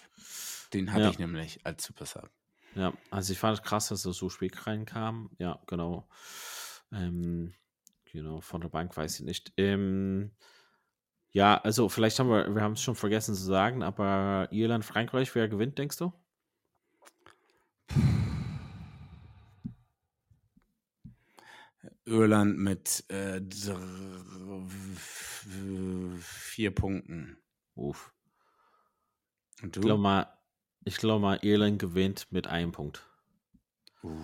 Den 0.74 0.92
hatte 0.92 1.04
ja. 1.04 1.10
ich 1.10 1.20
nämlich 1.20 1.66
als 1.66 1.84
Super 1.84 2.06
Sub. 2.06 2.30
Ja, 2.76 2.94
also 3.10 3.34
ich 3.34 3.40
fand 3.40 3.58
es 3.58 3.64
krass, 3.64 3.90
dass 3.90 4.06
er 4.06 4.14
so 4.14 4.30
spät 4.30 4.68
reinkam. 4.68 5.32
Ja, 5.40 5.62
genau. 5.68 6.08
Ähm, 6.92 7.54
genau, 8.06 8.42
von 8.42 8.62
der 8.62 8.70
Bank 8.70 8.96
weiß 8.96 9.20
ich 9.20 9.26
nicht. 9.26 9.54
Ähm, 9.58 10.32
ja, 11.32 11.58
also 11.58 11.90
vielleicht 11.90 12.20
haben 12.20 12.30
wir, 12.30 12.54
wir 12.54 12.62
haben 12.62 12.74
es 12.74 12.82
schon 12.82 12.96
vergessen 12.96 13.36
zu 13.36 13.44
sagen, 13.44 13.84
aber 13.84 14.48
Irland, 14.52 14.86
Frankreich, 14.86 15.34
wer 15.36 15.48
gewinnt, 15.48 15.78
denkst 15.78 15.98
du? 15.98 16.14
Irland 22.06 22.58
mit 22.58 23.04
äh, 23.10 23.42
vier 26.20 26.74
Punkten. 26.74 27.38
Uff. 27.76 28.14
Und 29.62 29.76
du? 29.76 29.80
Ich 29.80 29.86
glaube 29.86 30.02
mal, 30.02 30.28
ich 30.84 30.98
glaube 30.98 31.22
mal, 31.22 31.40
Irland 31.42 31.80
gewinnt 31.80 32.32
mit 32.32 32.48
einem 32.48 32.72
Punkt. 32.72 33.08
Uh, 34.04 34.20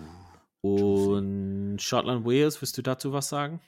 Und 0.62 1.78
Schottland, 1.82 2.24
Wales, 2.24 2.60
willst 2.62 2.78
du 2.78 2.82
dazu 2.82 3.12
was 3.12 3.28
sagen? 3.28 3.60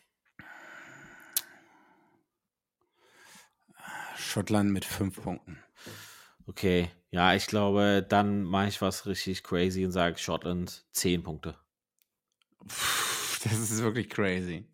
Schottland 4.16 4.70
mit 4.70 4.84
fünf 4.84 5.20
Punkten. 5.20 5.58
Okay, 6.46 6.90
ja, 7.10 7.34
ich 7.34 7.46
glaube, 7.46 8.04
dann 8.08 8.42
mache 8.42 8.68
ich 8.68 8.80
was 8.80 9.06
richtig 9.06 9.42
crazy 9.42 9.84
und 9.84 9.92
sage 9.92 10.18
Schottland 10.18 10.86
zehn 10.92 11.22
Punkte. 11.22 11.58
Das 13.50 13.70
ist 13.70 13.82
wirklich 13.82 14.08
crazy. 14.08 14.66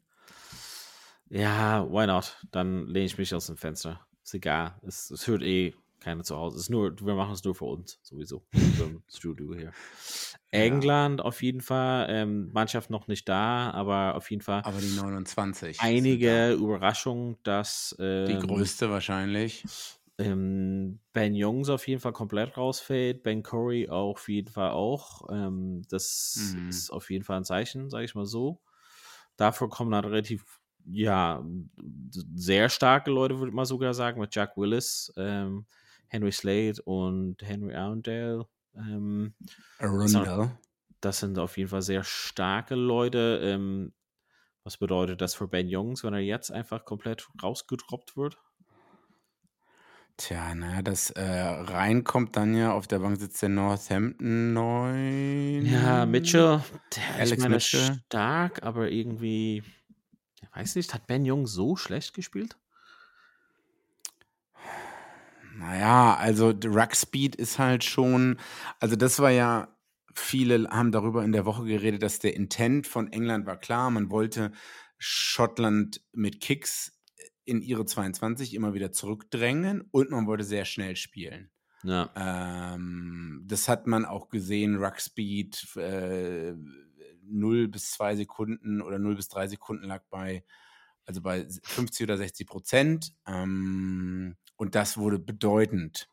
Ja, 1.28 1.86
why 1.90 2.06
not? 2.06 2.36
Dann 2.50 2.86
lehne 2.86 3.06
ich 3.06 3.18
mich 3.18 3.34
aus 3.34 3.46
dem 3.46 3.56
Fenster. 3.56 4.00
Ist 4.22 4.34
egal. 4.34 4.74
Es, 4.82 5.10
es 5.10 5.26
hört 5.26 5.42
eh 5.42 5.74
keiner 6.00 6.24
zu 6.24 6.36
Hause. 6.36 6.56
Es 6.56 6.62
ist 6.62 6.70
nur, 6.70 6.98
wir 7.00 7.14
machen 7.14 7.32
es 7.32 7.44
nur 7.44 7.54
für 7.54 7.66
uns, 7.66 8.00
sowieso. 8.02 8.42
Im 8.52 9.02
Studio 9.14 9.54
hier. 9.54 9.72
England 10.50 11.20
ja. 11.20 11.24
auf 11.24 11.42
jeden 11.42 11.60
Fall. 11.60 12.06
Ähm, 12.10 12.50
Mannschaft 12.52 12.90
noch 12.90 13.06
nicht 13.06 13.28
da, 13.28 13.70
aber 13.70 14.16
auf 14.16 14.30
jeden 14.30 14.42
Fall. 14.42 14.62
Aber 14.64 14.80
die 14.80 14.96
29. 14.96 15.80
Einige 15.80 16.52
Überraschungen, 16.52 17.36
dass. 17.42 17.94
Ähm, 17.98 18.26
die 18.26 18.46
größte 18.46 18.90
wahrscheinlich. 18.90 19.64
Ähm, 20.20 21.00
ben 21.12 21.34
Jungs 21.34 21.68
auf 21.68 21.88
jeden 21.88 22.00
Fall 22.00 22.12
komplett 22.12 22.56
rausfällt. 22.56 23.22
Ben 23.22 23.42
Curry 23.42 23.88
auf 23.88 24.28
jeden 24.28 24.52
Fall 24.52 24.70
auch. 24.70 25.28
Ähm, 25.30 25.82
das 25.88 26.54
mhm. 26.54 26.68
ist 26.68 26.90
auf 26.90 27.10
jeden 27.10 27.24
Fall 27.24 27.38
ein 27.38 27.44
Zeichen, 27.44 27.88
sage 27.90 28.04
ich 28.04 28.14
mal 28.14 28.26
so. 28.26 28.60
Dafür 29.36 29.68
kommen 29.68 29.90
dann 29.90 30.04
relativ 30.04 30.60
ja, 30.84 31.44
sehr 32.34 32.68
starke 32.68 33.10
Leute, 33.10 33.38
würde 33.38 33.50
ich 33.50 33.54
mal 33.54 33.66
sogar 33.66 33.94
sagen, 33.94 34.20
mit 34.20 34.34
Jack 34.34 34.56
Willis, 34.56 35.12
ähm, 35.16 35.66
Henry 36.08 36.32
Slade 36.32 36.82
und 36.84 37.36
Henry 37.42 37.74
Arundel. 37.74 38.44
Ähm, 38.74 39.34
Arundel. 39.78 40.50
Das 41.00 41.20
sind 41.20 41.38
auf 41.38 41.56
jeden 41.56 41.70
Fall 41.70 41.82
sehr 41.82 42.04
starke 42.04 42.74
Leute. 42.74 43.40
Ähm, 43.42 43.92
was 44.64 44.76
bedeutet 44.76 45.20
das 45.20 45.34
für 45.34 45.48
Ben 45.48 45.68
Jungs, 45.68 46.04
wenn 46.04 46.12
er 46.12 46.20
jetzt 46.20 46.50
einfach 46.50 46.84
komplett 46.84 47.28
rausgedroppt 47.42 48.16
wird? 48.16 48.38
Tja, 50.16 50.54
naja, 50.54 50.82
das 50.82 51.10
äh, 51.10 51.22
reinkommt 51.22 52.36
dann 52.36 52.54
ja, 52.54 52.72
auf 52.72 52.86
der 52.86 52.98
Bank 52.98 53.18
sitzt 53.18 53.40
der 53.42 53.48
Northampton 53.48 54.52
9. 54.52 55.66
Ja, 55.66 56.04
Mitchell, 56.06 56.62
der 56.94 57.14
Alex 57.14 57.30
ist 57.32 57.38
meine, 57.38 57.54
Mitchell. 57.54 58.00
stark, 58.06 58.62
aber 58.62 58.90
irgendwie 58.90 59.62
weiß 60.54 60.76
nicht, 60.76 60.92
hat 60.94 61.06
Ben 61.06 61.24
Jung 61.24 61.46
so 61.46 61.76
schlecht 61.76 62.14
gespielt? 62.14 62.56
Naja, 65.56 66.16
also 66.16 66.50
Ruck 66.64 66.96
Speed 66.96 67.36
ist 67.36 67.58
halt 67.58 67.84
schon, 67.84 68.38
also 68.78 68.96
das 68.96 69.18
war 69.18 69.30
ja, 69.30 69.68
viele 70.14 70.68
haben 70.70 70.90
darüber 70.90 71.22
in 71.22 71.32
der 71.32 71.44
Woche 71.44 71.64
geredet, 71.64 72.02
dass 72.02 72.18
der 72.18 72.34
Intent 72.34 72.86
von 72.86 73.12
England 73.12 73.46
war 73.46 73.58
klar, 73.58 73.90
man 73.90 74.10
wollte 74.10 74.52
Schottland 74.98 76.00
mit 76.12 76.40
Kicks 76.40 76.99
in 77.44 77.62
ihre 77.62 77.84
22 77.84 78.54
immer 78.54 78.74
wieder 78.74 78.92
zurückdrängen 78.92 79.82
und 79.90 80.10
man 80.10 80.26
wollte 80.26 80.44
sehr 80.44 80.64
schnell 80.64 80.96
spielen. 80.96 81.50
Ja. 81.82 82.10
Ähm, 82.14 83.42
das 83.46 83.68
hat 83.68 83.86
man 83.86 84.04
auch 84.04 84.28
gesehen, 84.28 84.76
Ruck 84.76 85.00
Speed, 85.00 85.76
äh, 85.76 86.54
0 87.22 87.68
bis 87.68 87.92
2 87.92 88.16
Sekunden 88.16 88.82
oder 88.82 88.98
0 88.98 89.16
bis 89.16 89.28
3 89.28 89.48
Sekunden 89.48 89.84
lag 89.84 90.02
bei, 90.10 90.44
also 91.06 91.22
bei 91.22 91.46
50 91.62 92.04
oder 92.04 92.16
60 92.16 92.46
Prozent. 92.46 93.12
Ähm, 93.26 94.36
und 94.56 94.74
das 94.74 94.98
wurde 94.98 95.18
bedeutend 95.18 96.08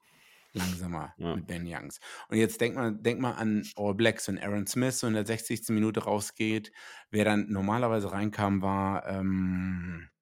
langsamer 0.53 1.13
ja. 1.17 1.35
mit 1.35 1.47
Ben 1.47 1.65
Youngs. 1.67 1.99
Und 2.29 2.37
jetzt 2.37 2.61
denk 2.61 2.75
mal, 2.75 2.93
denk 2.93 3.19
mal 3.19 3.33
an 3.33 3.63
All 3.75 3.93
Blacks, 3.93 4.27
wenn 4.27 4.39
Aaron 4.39 4.67
Smith 4.67 4.99
so 4.99 5.07
in 5.07 5.13
der 5.13 5.25
60. 5.25 5.69
Minute 5.69 6.03
rausgeht. 6.03 6.71
Wer 7.11 7.25
dann 7.25 7.49
normalerweise 7.49 8.11
reinkam, 8.11 8.61
war, 8.61 9.05
ähm, 9.07 10.09
äh, 10.09 10.16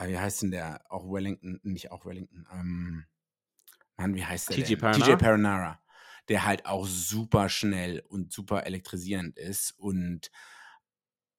wie 0.00 0.18
heißt 0.18 0.42
denn 0.42 0.50
der? 0.50 0.84
Auch 0.90 1.10
Wellington, 1.10 1.60
nicht 1.62 1.90
auch 1.90 2.04
Wellington, 2.06 2.46
ähm, 2.52 3.06
Mann, 3.96 4.14
wie 4.14 4.24
heißt 4.24 4.50
der? 4.50 4.56
TJ 4.56 4.70
denn? 4.70 4.78
Perenara? 4.78 5.06
TJ 5.06 5.16
Perenara. 5.16 5.80
Der 6.28 6.44
halt 6.44 6.66
auch 6.66 6.86
super 6.86 7.48
schnell 7.48 8.02
und 8.08 8.32
super 8.32 8.64
elektrisierend 8.66 9.38
ist 9.38 9.72
und 9.72 10.30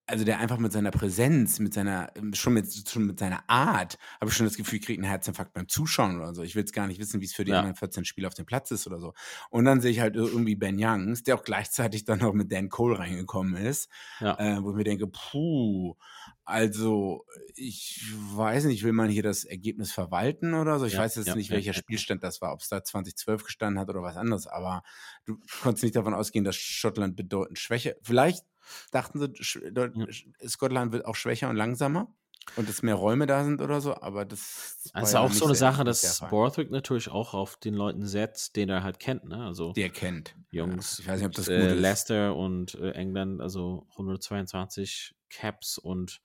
also 0.08 0.24
der 0.24 0.40
einfach 0.40 0.60
mit 0.60 0.72
seiner 0.72 0.92
Präsenz, 0.92 1.60
mit 1.60 1.74
seiner, 1.74 2.12
schon 2.34 2.54
mit, 2.54 2.72
schon 2.88 3.08
mit 3.08 3.18
seiner 3.20 3.44
Art, 3.50 3.98
habe 4.22 4.30
ich 4.30 4.38
schon 4.38 4.46
das 4.46 4.56
Gefühl, 4.56 4.80
kriegt 4.80 5.00
einen 5.00 5.10
Herzinfarkt 5.10 5.54
beim 5.54 5.68
Zuschauen 5.68 6.18
oder 6.18 6.34
so. 6.36 6.44
Ich 6.44 6.56
will 6.56 6.62
jetzt 6.62 6.74
gar 6.74 6.86
nicht 6.88 7.00
wissen, 7.00 7.22
wie 7.22 7.26
es 7.26 7.34
für 7.34 7.44
die 7.44 7.54
Ja. 7.54 7.56
anderen 7.56 7.76
14 7.76 8.06
Spieler 8.06 8.28
auf 8.28 8.36
dem 8.36 8.46
Platz 8.46 8.70
ist 8.72 8.86
oder 8.86 9.00
so. 9.00 9.14
Und 9.50 9.66
dann 9.66 9.82
sehe 9.82 9.92
ich 9.92 10.00
halt 10.02 10.16
irgendwie 10.16 10.56
Ben 10.56 10.78
Youngs, 10.80 11.24
der 11.24 11.36
auch 11.36 11.44
gleichzeitig 11.44 12.06
dann 12.06 12.20
noch 12.20 12.34
mit 12.34 12.52
Dan 12.52 12.70
Cole 12.70 13.00
reingekommen 13.00 13.56
ist, 13.56 13.90
Ja. 14.20 14.38
äh, 14.38 14.58
wo 14.62 14.72
ich 14.72 14.76
mir 14.76 14.84
denke, 14.84 15.08
puh, 15.08 15.96
also 16.44 17.26
ich 17.56 18.12
weiß 18.16 18.66
nicht, 18.66 18.84
will 18.84 18.94
man 18.94 19.10
hier 19.10 19.24
das 19.24 19.44
Ergebnis 19.46 19.92
verwalten 19.92 20.54
oder 20.54 20.78
so? 20.80 20.86
Ich 20.86 20.96
Ja, 20.96 20.98
weiß 20.98 21.16
jetzt 21.16 21.34
nicht, 21.36 21.52
welcher. 21.52 21.74
Spielstand 21.74 22.24
das 22.24 22.42
war, 22.42 22.54
ob 22.54 22.62
es 22.62 22.70
da 22.70 22.84
2012 22.84 23.44
gestanden 23.44 23.80
hat 23.80 23.90
oder 23.90 24.02
was 24.04 24.18
anderes, 24.18 24.46
aber 24.48 24.84
du 25.26 25.38
konntest 25.62 25.84
nicht 25.84 25.96
davon 25.96 26.14
ausgehen, 26.14 26.46
dass 26.46 26.56
Schottland 26.56 27.16
bedeutend 27.16 27.58
schwächer, 27.60 27.96
vielleicht 28.02 28.46
dachten 28.92 29.20
sie, 29.20 29.28
Sch- 29.44 29.62
Ja. 29.96 30.48
Scotland 30.48 30.92
wird 30.92 31.06
auch 31.06 31.16
schwächer 31.16 31.50
und 31.50 31.56
langsamer 31.56 32.14
und 32.56 32.70
dass 32.70 32.84
mehr 32.84 32.96
Räume 32.96 33.26
da 33.26 33.44
sind 33.44 33.60
oder 33.62 33.82
so, 33.82 33.96
aber 34.00 34.24
das 34.26 34.90
Also 34.94 35.18
ja 35.18 35.22
auch 35.24 35.32
so 35.34 35.46
eine 35.46 35.56
Sache, 35.56 35.84
dass. 35.84 36.20
Borthwick 36.30 36.70
natürlich 36.70 37.10
auch 37.10 37.34
auf 37.34 37.58
den 37.58 37.74
Leuten 37.74 38.06
setzt, 38.06 38.56
den 38.56 38.70
er 38.70 38.84
halt 38.84 39.00
kennt, 39.00 39.26
ne? 39.26 39.44
Also 39.46 39.74
der 39.74 39.90
kennt. 39.90 40.36
Jungs, 40.52 40.98
Ja, 41.00 41.02
ich 41.04 41.08
weiß 41.10 41.20
nicht, 41.20 41.28
ob 41.28 41.34
das 41.34 41.46
gut 41.48 41.56
äh, 41.56 41.74
ist. 41.76 41.82
Leicester 41.82 42.36
und 42.36 42.76
äh, 42.76 42.92
England, 42.92 43.42
also 43.42 43.88
122 43.92 45.16
Caps 45.30 45.78
und 45.80 46.22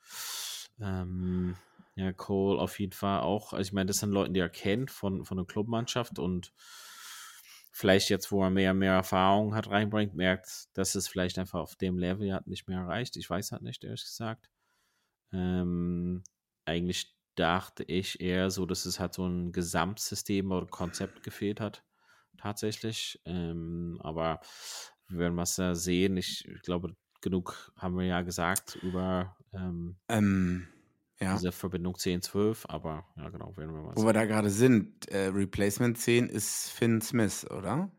ähm, 0.80 1.56
ja, 1.96 2.12
Cole 2.12 2.60
auf 2.60 2.78
jeden 2.78 2.92
Fall 2.92 3.20
auch. 3.20 3.52
Also 3.52 3.68
ich 3.68 3.72
meine, 3.72 3.86
das 3.86 3.98
sind 3.98 4.10
Leute, 4.12 4.32
die 4.32 4.40
er 4.40 4.48
kennt 4.48 4.90
von, 4.90 5.24
von 5.24 5.36
der 5.36 5.46
Clubmannschaft 5.46 6.18
und 6.18 6.52
vielleicht 7.80 8.10
jetzt, 8.10 8.30
wo 8.30 8.42
er 8.44 8.50
mehr 8.50 8.72
und 8.72 8.78
mehr 8.78 8.92
Erfahrung 8.92 9.54
hat, 9.54 9.70
reinbringt, 9.70 10.14
merkt, 10.14 10.68
dass 10.74 10.94
es 10.94 11.08
vielleicht 11.08 11.38
einfach 11.38 11.60
auf 11.60 11.76
dem 11.76 11.98
Level 11.98 12.32
hat 12.32 12.46
nicht 12.46 12.68
mehr 12.68 12.80
erreicht. 12.80 13.16
Ich 13.16 13.28
weiß 13.28 13.52
halt 13.52 13.62
nicht, 13.62 13.82
ehrlich 13.84 14.04
gesagt. 14.04 14.50
Ähm, 15.32 16.22
eigentlich 16.64 17.16
dachte 17.34 17.84
ich 17.84 18.20
eher 18.20 18.50
so, 18.50 18.66
dass 18.66 18.84
es 18.84 19.00
halt 19.00 19.14
so 19.14 19.26
ein 19.26 19.52
Gesamtsystem 19.52 20.52
oder 20.52 20.66
Konzept 20.66 21.22
gefehlt 21.22 21.60
hat, 21.60 21.84
tatsächlich. 22.36 23.20
Ähm, 23.24 23.98
aber 24.02 24.40
wir 25.08 25.18
werden 25.18 25.36
was 25.36 25.56
da 25.56 25.74
sehen. 25.74 26.16
Ich 26.16 26.46
glaube, 26.62 26.94
genug 27.20 27.72
haben 27.76 27.96
wir 27.96 28.04
ja 28.04 28.22
gesagt 28.22 28.76
über 28.82 29.36
ähm, 29.52 29.96
Ähm, 30.08 30.68
ja. 31.20 31.34
diese 31.34 31.52
Verbindung 31.52 31.94
10-12, 31.94 32.66
aber 32.68 33.06
ja, 33.16 33.28
genau, 33.28 33.56
werden 33.56 33.74
wir 33.74 33.82
mal 33.82 33.94
Wo 33.94 34.00
sehen. 34.00 34.08
wir 34.08 34.12
da 34.12 34.24
gerade 34.24 34.50
sind, 34.50 35.08
äh, 35.08 35.26
Replacement 35.26 35.98
10 35.98 36.28
ist 36.28 36.70
Finn 36.70 37.00
Smith, 37.00 37.46
oder? 37.50 37.90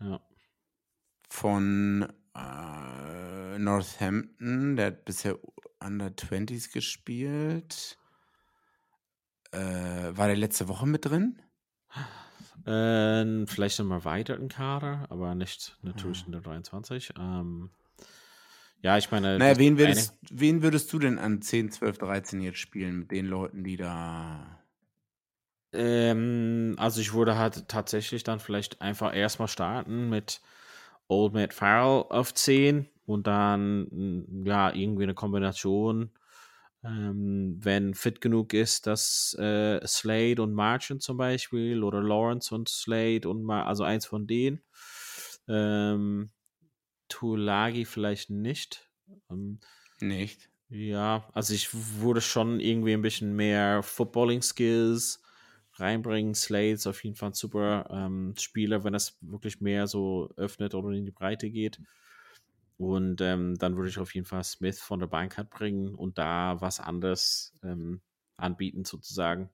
Ja. 0.00 0.20
Von 1.28 2.12
äh, 2.34 3.58
Northampton, 3.58 4.76
der 4.76 4.86
hat 4.86 5.04
bisher 5.04 5.38
Under 5.80 6.08
20s 6.08 6.72
gespielt. 6.72 7.98
Äh, 9.52 9.58
war 9.58 10.26
der 10.26 10.36
letzte 10.36 10.68
Woche 10.68 10.86
mit 10.86 11.04
drin? 11.04 11.40
Äh, 12.66 13.46
vielleicht 13.46 13.78
im 13.78 13.92
erweiterten 13.92 14.48
Kader, 14.48 15.06
aber 15.08 15.34
nicht 15.34 15.78
natürlich 15.82 16.26
in 16.26 16.32
der 16.32 16.40
23. 16.40 17.14
Ähm, 17.18 17.70
ja, 18.82 18.96
ich 18.98 19.10
meine, 19.10 19.38
Naja, 19.38 19.58
wen 19.58 19.78
eine- 19.80 20.08
würdest, 20.08 20.18
wen 20.30 20.62
würdest 20.62 20.92
du 20.92 20.98
denn 20.98 21.18
an 21.18 21.40
10, 21.40 21.70
12, 21.70 21.98
13 21.98 22.40
jetzt 22.40 22.58
spielen 22.58 22.98
mit 23.00 23.10
den 23.12 23.26
Leuten, 23.26 23.62
die 23.64 23.76
da. 23.76 24.58
Ähm, 25.72 26.74
also 26.78 27.00
ich 27.00 27.12
würde 27.12 27.36
halt 27.36 27.68
tatsächlich 27.68 28.24
dann 28.24 28.40
vielleicht 28.40 28.80
einfach 28.80 29.14
erstmal 29.14 29.48
starten 29.48 30.08
mit 30.08 30.40
Old 31.08 31.34
Matt 31.34 31.52
Farrell 31.54 32.04
auf 32.10 32.34
10 32.34 32.88
und 33.06 33.26
dann 33.26 33.82
mm, 33.90 34.46
ja 34.46 34.72
irgendwie 34.74 35.04
eine 35.04 35.14
Kombination, 35.14 36.10
ähm, 36.84 37.58
wenn 37.62 37.94
fit 37.94 38.20
genug 38.20 38.54
ist, 38.54 38.86
dass 38.86 39.34
äh, 39.38 39.84
Slade 39.86 40.42
und 40.42 40.54
Marchand 40.54 41.02
zum 41.02 41.16
Beispiel 41.18 41.82
oder 41.82 42.02
Lawrence 42.02 42.54
und 42.54 42.68
Slade 42.68 43.28
und 43.28 43.42
mal 43.44 43.64
also 43.64 43.84
eins 43.84 44.06
von 44.06 44.26
denen. 44.26 44.62
Ähm, 45.48 46.30
Tulagi 47.08 47.84
vielleicht 47.84 48.30
nicht. 48.30 48.90
Ähm, 49.30 49.60
Nicht. 50.00 50.48
ja, 50.68 51.28
also 51.32 51.54
ich 51.54 51.68
würde 52.00 52.20
schon 52.20 52.60
irgendwie 52.60 52.92
ein 52.92 53.02
bisschen 53.02 53.34
mehr 53.36 53.82
Footballing-Skills 53.82 55.22
reinbringen. 55.74 56.34
Slade 56.34 56.70
ist 56.72 56.86
auf 56.86 57.04
jeden 57.04 57.16
Fall 57.16 57.30
ein 57.30 57.34
super 57.34 57.88
ähm, 57.90 58.34
Spieler, 58.38 58.82
wenn 58.84 58.94
es 58.94 59.18
wirklich 59.20 59.60
mehr 59.60 59.86
so 59.86 60.30
öffnet 60.36 60.74
oder 60.74 60.90
in 60.90 61.04
die 61.04 61.12
Breite 61.12 61.50
geht. 61.50 61.80
Und 62.78 63.20
ähm, 63.22 63.56
dann 63.58 63.76
würde 63.76 63.88
ich 63.88 63.98
auf 63.98 64.14
jeden 64.14 64.26
Fall 64.26 64.44
Smith 64.44 64.80
von 64.80 65.00
der 65.00 65.06
Bank 65.06 65.38
halt 65.38 65.50
bringen 65.50 65.94
und 65.94 66.18
da 66.18 66.60
was 66.60 66.80
anderes 66.80 67.54
ähm, 67.62 68.02
anbieten 68.36 68.84
sozusagen. 68.84 69.44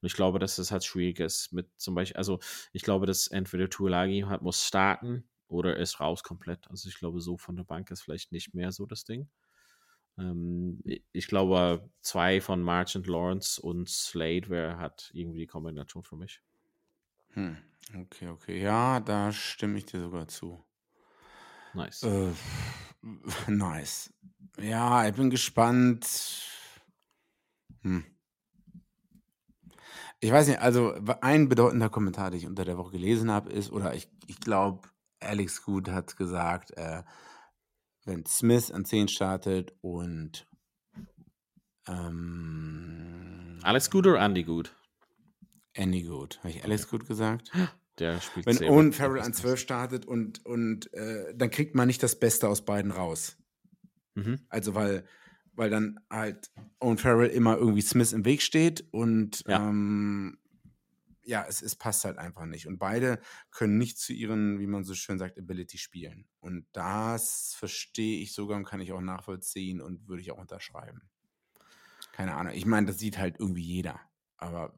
Und 0.00 0.06
ich 0.06 0.14
glaube, 0.14 0.38
dass 0.38 0.56
das 0.56 0.70
halt 0.70 0.84
schwierig 0.84 1.18
ist 1.20 1.52
mit 1.52 1.68
zum 1.76 1.94
Beispiel, 1.94 2.16
also 2.16 2.38
ich 2.72 2.82
glaube, 2.82 3.06
dass 3.06 3.26
entweder 3.28 3.68
Tuolagi 3.68 4.22
halt 4.28 4.42
muss 4.42 4.64
starten 4.64 5.24
oder 5.52 5.76
ist 5.76 6.00
raus 6.00 6.22
komplett. 6.22 6.68
Also 6.70 6.88
ich 6.88 6.98
glaube, 6.98 7.20
so 7.20 7.36
von 7.36 7.56
der 7.56 7.64
Bank 7.64 7.90
ist 7.90 8.02
vielleicht 8.02 8.32
nicht 8.32 8.54
mehr 8.54 8.72
so 8.72 8.86
das 8.86 9.04
Ding. 9.04 9.28
Ähm, 10.18 10.82
ich 11.12 11.26
glaube, 11.26 11.88
zwei 12.00 12.40
von 12.40 12.62
Marchant 12.62 13.06
Lawrence 13.06 13.60
und 13.60 13.88
Slade 13.88 14.48
wäre 14.48 14.78
halt 14.78 15.10
irgendwie 15.14 15.40
die 15.40 15.46
Kombination 15.46 16.02
für 16.02 16.16
mich. 16.16 16.40
Hm. 17.30 17.56
Okay, 17.94 18.28
okay. 18.28 18.62
Ja, 18.62 19.00
da 19.00 19.32
stimme 19.32 19.78
ich 19.78 19.86
dir 19.86 20.00
sogar 20.00 20.28
zu. 20.28 20.64
Nice. 21.74 22.02
Äh, 22.02 22.32
nice. 23.48 24.12
Ja, 24.60 25.08
ich 25.08 25.14
bin 25.14 25.30
gespannt. 25.30 26.06
Hm. 27.82 28.04
Ich 30.20 30.30
weiß 30.30 30.46
nicht, 30.46 30.60
also 30.60 30.94
ein 31.20 31.48
bedeutender 31.48 31.88
Kommentar, 31.88 32.30
den 32.30 32.38
ich 32.38 32.46
unter 32.46 32.64
der 32.64 32.78
Woche 32.78 32.92
gelesen 32.92 33.30
habe, 33.30 33.50
ist, 33.50 33.72
oder 33.72 33.94
ich, 33.94 34.08
ich 34.28 34.38
glaube, 34.38 34.88
Alex 35.22 35.62
Good 35.62 35.88
hat 35.88 36.16
gesagt, 36.16 36.72
äh, 36.76 37.02
wenn 38.04 38.26
Smith 38.26 38.70
an 38.70 38.84
10 38.84 39.08
startet 39.08 39.74
und 39.80 40.46
ähm, 41.88 43.58
Alex 43.62 43.90
gut 43.90 44.06
oder 44.06 44.20
Andy 44.20 44.44
gut? 44.44 44.74
Andy 45.74 46.02
Good. 46.02 46.38
Habe 46.40 46.50
ich 46.50 46.64
Alex 46.64 46.88
Good 46.88 47.06
gesagt? 47.06 47.50
Der 47.98 48.20
spielt 48.20 48.46
Wenn 48.46 48.68
Owen. 48.68 48.92
Farrell 48.92 49.22
an 49.22 49.32
12 49.32 49.58
startet 49.58 50.06
und, 50.06 50.44
und 50.44 50.92
äh, 50.94 51.34
dann 51.34 51.50
kriegt 51.50 51.74
man 51.74 51.86
nicht 51.86 52.02
das 52.02 52.18
Beste 52.18 52.48
aus 52.48 52.64
beiden 52.64 52.90
raus. 52.90 53.36
Mhm. 54.14 54.40
Also 54.48 54.74
weil, 54.74 55.04
weil 55.54 55.70
dann 55.70 56.00
halt 56.10 56.50
Owen 56.80 56.98
Farrell 56.98 57.30
immer 57.30 57.56
irgendwie 57.56 57.82
Smith 57.82 58.12
im 58.12 58.24
Weg 58.24 58.42
steht 58.42 58.86
und 58.92 59.44
ja, 59.46 59.68
ähm, 59.68 60.38
ja 61.24 61.44
es, 61.48 61.62
es 61.62 61.76
passt 61.76 62.04
halt 62.04 62.18
einfach 62.18 62.46
nicht. 62.46 62.66
Und 62.66 62.78
beide 62.78 63.20
können 63.50 63.78
nicht 63.78 63.98
zu 63.98 64.12
ihren, 64.12 64.58
wie 64.58 64.66
man 64.66 64.84
so 64.84 64.94
schön 64.94 65.18
sagt, 65.18 65.38
Ability 65.38 65.78
spielen. 65.78 66.26
Und 66.40 66.66
das 66.72 67.54
verstehe 67.56 68.20
ich 68.20 68.34
sogar 68.34 68.56
und 68.56 68.64
kann 68.64 68.80
ich 68.80 68.92
auch 68.92 69.00
nachvollziehen 69.00 69.80
und 69.80 70.08
würde 70.08 70.22
ich 70.22 70.32
auch 70.32 70.38
unterschreiben. 70.38 71.10
Keine 72.12 72.34
Ahnung. 72.34 72.52
Ich 72.54 72.66
meine, 72.66 72.86
das 72.88 72.98
sieht 72.98 73.18
halt 73.18 73.38
irgendwie 73.38 73.62
jeder. 73.62 74.00
Aber 74.36 74.74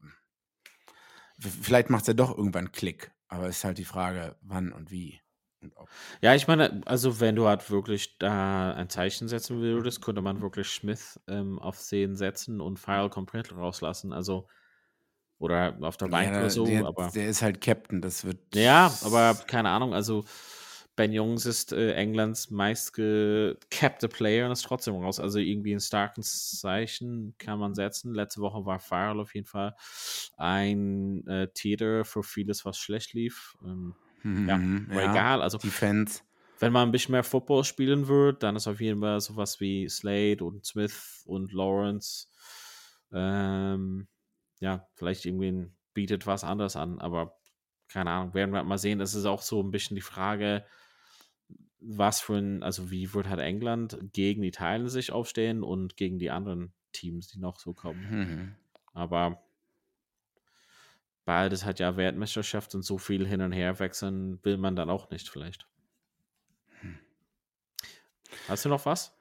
vielleicht 1.38 1.90
macht 1.90 2.02
es 2.02 2.09
ja 2.09 2.14
doch 2.14 2.37
irgendwann 2.37 2.72
Klick. 2.72 3.12
Aber 3.28 3.48
es 3.48 3.59
ist 3.59 3.64
halt 3.64 3.78
die 3.78 3.85
Frage, 3.85 4.37
wann 4.42 4.72
und 4.72 4.90
wie. 4.90 5.20
Ja, 6.20 6.35
ich 6.35 6.46
meine, 6.46 6.83
also 6.85 7.20
wenn 7.20 7.37
du 7.37 7.46
halt 7.46 7.70
wirklich 7.70 8.18
da 8.18 8.74
ein 8.74 8.90
Zeichen 8.90 9.28
setzen 9.28 9.61
würdest, 9.61 10.02
könnte 10.02 10.20
man 10.20 10.42
wirklich 10.42 10.68
Smith 10.68 11.18
ähm, 11.26 11.59
auf 11.59 11.78
10 11.78 12.16
setzen 12.16 12.61
und 12.61 12.78
Farrell 12.78 13.09
komplett 13.09 13.57
rauslassen. 13.57 14.12
Also, 14.12 14.46
oder 15.44 15.78
auf 15.83 15.96
der 15.96 16.09
Bank 16.09 16.37
Ja, 16.37 16.38
oder 16.38 16.50
so, 16.50 16.66
der, 16.66 16.85
aber. 16.87 17.14
der 17.14 17.28
ist 17.28 17.42
halt 17.42 17.61
Captain. 17.61 18.00
Das 18.02 18.24
wird. 18.24 18.38
Ja, 18.54 18.96
aber 19.02 19.35
keine 19.46 19.70
Ahnung, 19.70 19.94
also 19.94 20.24
Ben 20.96 21.12
Jungs 21.12 21.44
ist 21.44 21.72
äh, 21.72 21.94
Englands 21.94 22.50
meistgecappte 22.50 24.09
Player 24.09 24.46
und 24.46 24.52
ist 24.52 24.62
trotzdem 24.62 24.94
raus. 24.94 25.18
Also 25.18 25.40
irgendwie 25.40 25.72
ein 25.74 25.80
starkes 25.80 26.61
Zeichen 26.61 27.35
kann 27.38 27.59
man 27.59 27.74
setzen. 27.74 28.14
Letzte 28.14 28.40
Woche 28.40 28.64
war 28.64 28.78
Farrell 28.78 29.18
auf 29.20 29.35
jeden 29.35 29.46
Fall 29.46 29.74
ein 30.37 31.26
äh, 31.26 31.48
Täter 31.52 32.04
für 32.04 32.22
vieles, 32.22 32.64
was 32.64 32.78
schlecht 32.78 33.12
lief. 33.14 33.57
Ähm, 33.64 33.96
ja, 34.46 34.61
Mhm, 34.62 34.88
aber 34.88 35.02
egal. 35.04 35.42
Also 35.42 35.59
Defense. 35.62 36.22
wenn 36.61 36.72
man 36.72 36.88
ein 36.88 36.92
bisschen 36.92 37.12
mehr 37.12 37.24
Football 37.24 37.64
spielen 37.64 38.09
wird, 38.09 38.42
dann 38.42 38.57
ist 38.57 38.66
auf 38.68 38.80
jeden 38.80 39.00
Fall 39.00 39.20
sowas 39.20 39.61
wie 39.61 39.88
Slade 39.88 40.44
und 40.44 40.64
Smith 40.64 41.22
und 41.26 41.52
Lawrence. 41.52 42.28
Ähm, 43.12 44.09
ja, 44.61 44.87
vielleicht 44.95 45.25
irgendwie 45.25 45.71
bietet 45.95 46.27
was 46.27 46.45
anderes 46.45 46.77
an, 46.77 46.99
aber 47.01 47.38
keine 47.88 48.11
Ahnung, 48.11 48.35
werden 48.35 48.53
wir 48.53 48.62
mal 48.64 48.79
sehen. 48.79 48.99
Das 48.99 49.14
ist 49.14 49.25
auch 49.25 49.43
so 49.43 49.62
ein 49.62 49.71
bisschen 49.71 49.95
die 49.95 50.03
Frage, 50.03 50.64
was 51.81 52.21
für 52.21 52.37
ein, 52.37 52.62
also 52.62 52.90
wie 52.90 53.12
wird 53.12 53.29
halt 53.29 53.40
England 53.40 53.99
gegen 54.12 54.43
die 54.43 54.51
Teilen 54.51 54.88
sich 54.88 55.12
aufstehen 55.12 55.62
und 55.62 55.97
gegen 55.97 56.19
die 56.19 56.31
anderen 56.31 56.73
Teams, 56.93 57.29
die 57.29 57.38
noch 57.38 57.59
so 57.59 57.75
kommen. 57.75 58.11
Mhm. 58.11 58.55
Aber 58.95 59.43
beides 61.25 61.64
hat 61.64 61.79
ja 61.81 61.97
Weltmeisterschaft 61.97 62.75
und 62.75 62.83
so 62.83 62.99
viel 62.99 63.27
hin 63.27 63.43
und 63.43 63.53
her 63.53 63.79
wechseln 63.79 64.43
will 64.45 64.57
man 64.57 64.77
dann 64.77 64.90
auch 64.90 65.11
nicht 65.11 65.29
vielleicht. 65.29 65.69
Hm. 66.81 66.99
Hast 68.49 68.64
du 68.64 68.69
noch 68.69 68.87
was? 68.87 69.13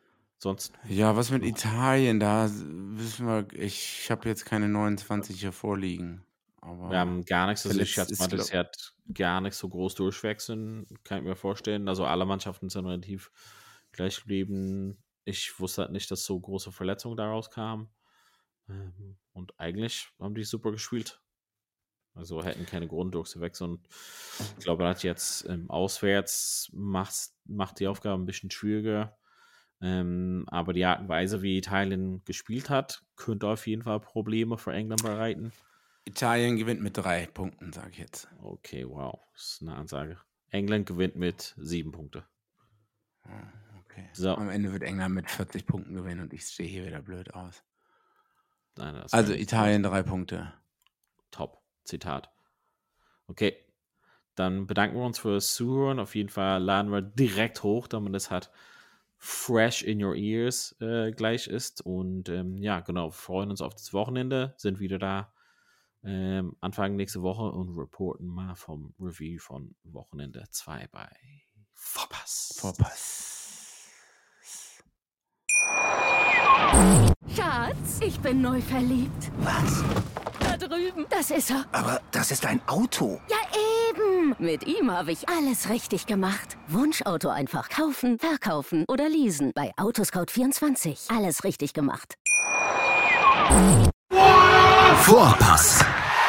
Sonst? 0.43 0.73
Ja, 0.89 1.15
was 1.15 1.32
mit 1.32 1.45
Italien? 1.45 2.19
Da 2.19 2.49
wissen 2.51 3.25
wir, 3.27 3.47
ich 3.53 4.12
habe 4.12 4.27
jetzt 4.27 4.43
keine 4.43 4.67
29 4.67 5.39
hier 5.39 5.53
vorliegen. 5.53 6.25
Aber 6.60 6.89
wir 6.89 6.99
haben 6.99 7.23
gar 7.23 7.47
nichts, 7.47 7.65
also 7.65 7.79
ich 7.79 7.91
schätze 7.91 8.17
mal, 8.17 8.27
das 8.27 8.53
hat 8.53 8.93
gar 9.13 9.39
nichts 9.39 9.60
so 9.60 9.69
groß 9.69 9.95
durchwechseln, 9.95 10.86
kann 11.06 11.19
ich 11.19 11.23
mir 11.23 11.38
vorstellen. 11.38 11.88
Also 11.88 12.06
alle 12.06 12.25
Mannschaften 12.25 12.67
sind 12.67 12.86
relativ 12.86 13.32
gleich 13.93 14.19
geblieben. 14.19 15.01
Ich 15.23 15.58
wusste 15.62 15.84
halt 15.84 15.91
nicht, 15.93 16.12
dass 16.12 16.25
so 16.25 16.38
große 16.38 16.73
Verletzungen 16.73 17.15
daraus 17.15 17.49
kamen. 17.49 17.88
Ähm, 18.67 19.15
und 19.32 19.58
eigentlich 19.58 20.10
haben 20.19 20.36
die 20.36 20.43
super 20.43 20.73
gespielt. 20.73 21.21
Also 22.15 22.43
hätten 22.43 22.65
keine 22.65 22.89
Grund 22.89 23.15
durchzuwechseln. 23.15 23.71
Und 23.71 23.88
ich 24.58 24.65
glaube, 24.65 24.86
hat 24.89 25.03
jetzt 25.03 25.47
ähm, 25.47 25.69
auswärts 25.69 26.69
macht 26.73 27.79
die 27.79 27.88
Aufgabe 27.88 28.21
ein 28.21 28.25
bisschen 28.25 28.51
schwieriger. 28.51 29.17
Ähm, 29.84 30.46
aber 30.48 30.72
die 30.72 30.86
Art 30.86 31.02
und 31.02 31.10
Weise, 31.10 31.41
wie 31.41 31.58
Italien 31.58 32.24
gespielt 32.24 32.69
hat, 32.69 33.04
könnte 33.17 33.48
auf 33.48 33.67
jeden 33.67 33.82
Fall 33.82 34.00
Probleme 34.00 34.58
für 34.58 34.72
England 34.72 35.04
bereiten. 35.04 35.52
Italien 36.06 36.56
gewinnt 36.56 36.82
mit 36.82 36.96
drei 36.96 37.28
Punkten, 37.28 37.74
sage 37.74 37.89
ich 37.91 37.98
jetzt. 37.98 38.30
Okay, 38.41 38.88
wow. 38.88 39.19
Das 39.34 39.43
ist 39.43 39.62
eine 39.62 39.76
Ansage. 39.76 40.17
England 40.52 40.86
gewinnt 40.86 41.17
mit 41.17 41.54
sieben 41.58 41.91
Punkten. 41.91 42.24
Ah, 43.24 43.52
okay. 43.84 44.08
So. 44.13 44.34
Am 44.36 44.50
Ende 44.50 44.72
wird 44.72 44.84
England 44.84 45.15
mit 45.15 45.30
40 45.30 45.65
Punkten 45.65 45.96
gewinnen 45.96 46.22
und 46.22 46.34
ich 46.34 46.46
stehe 46.46 46.69
hier 46.69 46.86
wieder 46.86 47.02
blöd 47.02 47.34
aus. 47.34 47.62
Nein, 48.78 49.04
also 49.12 49.34
Italien 49.34 49.84
drei 49.84 50.02
Punkte. 50.02 50.54
Top. 51.30 51.62
Zitat. 51.84 52.32
Okay, 53.28 53.58
dann 54.36 54.65
bedanken 54.65 54.96
wir 54.96 55.06
uns 55.06 55.19
fürs 55.19 55.54
Zuhören. 55.54 56.00
Auf 56.00 56.15
jeden 56.15 56.30
Fall 56.30 56.63
laden 56.63 56.89
wir 56.91 57.02
direkt 57.02 57.63
hoch, 57.63 57.88
damit 57.88 58.15
es 58.15 58.32
hat 58.32 58.50
fresh 59.23 59.83
in 59.83 60.03
your 60.03 60.15
ears 60.15 60.75
äh, 60.81 61.12
gleich 61.12 61.47
ist. 61.47 61.81
Und 61.81 62.27
ähm, 62.27 62.57
ja, 62.57 62.81
genau, 62.81 63.09
freuen 63.09 63.51
uns 63.51 63.62
auf 63.62 63.73
das 63.73 63.93
Wochenende, 63.93 64.53
sind 64.57 64.81
wieder 64.81 64.99
da 64.99 65.31
ähm, 66.03 66.57
Anfang 66.59 66.97
nächste 66.97 67.21
Woche 67.21 67.43
und 67.43 67.77
reporten 67.77 68.27
mal 68.27 68.55
vom 68.55 68.93
Review 68.99 69.39
von 69.39 69.75
Wochenende 69.83 70.43
2 70.51 70.89
bei 70.91 71.09
Vorpass. 71.73 72.53
Vorpass. 72.57 73.89
Schatz, 77.33 78.01
ich 78.01 78.19
bin 78.19 78.41
neu 78.41 78.59
verliebt. 78.59 79.31
Was? 79.38 79.83
Da 80.39 80.57
drüben. 80.57 81.05
Das 81.09 81.31
ist 81.31 81.49
er. 81.49 81.65
Aber 81.71 82.01
das 82.12 82.31
ist 82.31 82.45
ein 82.45 82.62
Auto. 82.67 83.21
Ja, 83.29 83.38
eben. 84.23 84.36
Mit 84.39 84.65
ihm 84.65 84.91
habe 84.91 85.12
ich 85.12 85.29
alles 85.29 85.69
richtig 85.69 86.05
gemacht. 86.05 86.57
Wunschauto 86.67 87.29
einfach 87.29 87.69
kaufen, 87.69 88.19
verkaufen 88.19 88.86
oder 88.88 89.09
leasen. 89.09 89.51
Bei 89.53 89.71
Autoscout24. 89.77 91.15
Alles 91.15 91.43
richtig 91.43 91.73
gemacht. 91.73 92.15
Vorpass. 95.01 95.83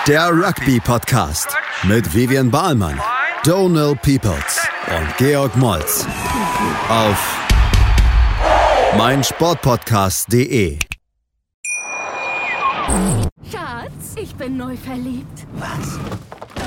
Der 0.06 0.30
Rugby-Podcast. 0.30 1.56
Mit 1.84 2.14
Vivian 2.14 2.50
Bahlmann, 2.50 3.00
Donal 3.44 3.94
Peoples 3.96 4.66
und 4.88 5.16
Georg 5.16 5.54
Moltz. 5.56 6.06
Auf 6.88 7.40
meinsportpodcast.de 8.96 10.78
Schatz, 13.50 14.14
ich 14.16 14.34
bin 14.36 14.56
neu 14.56 14.76
verliebt. 14.76 15.46
Was? 15.54 15.98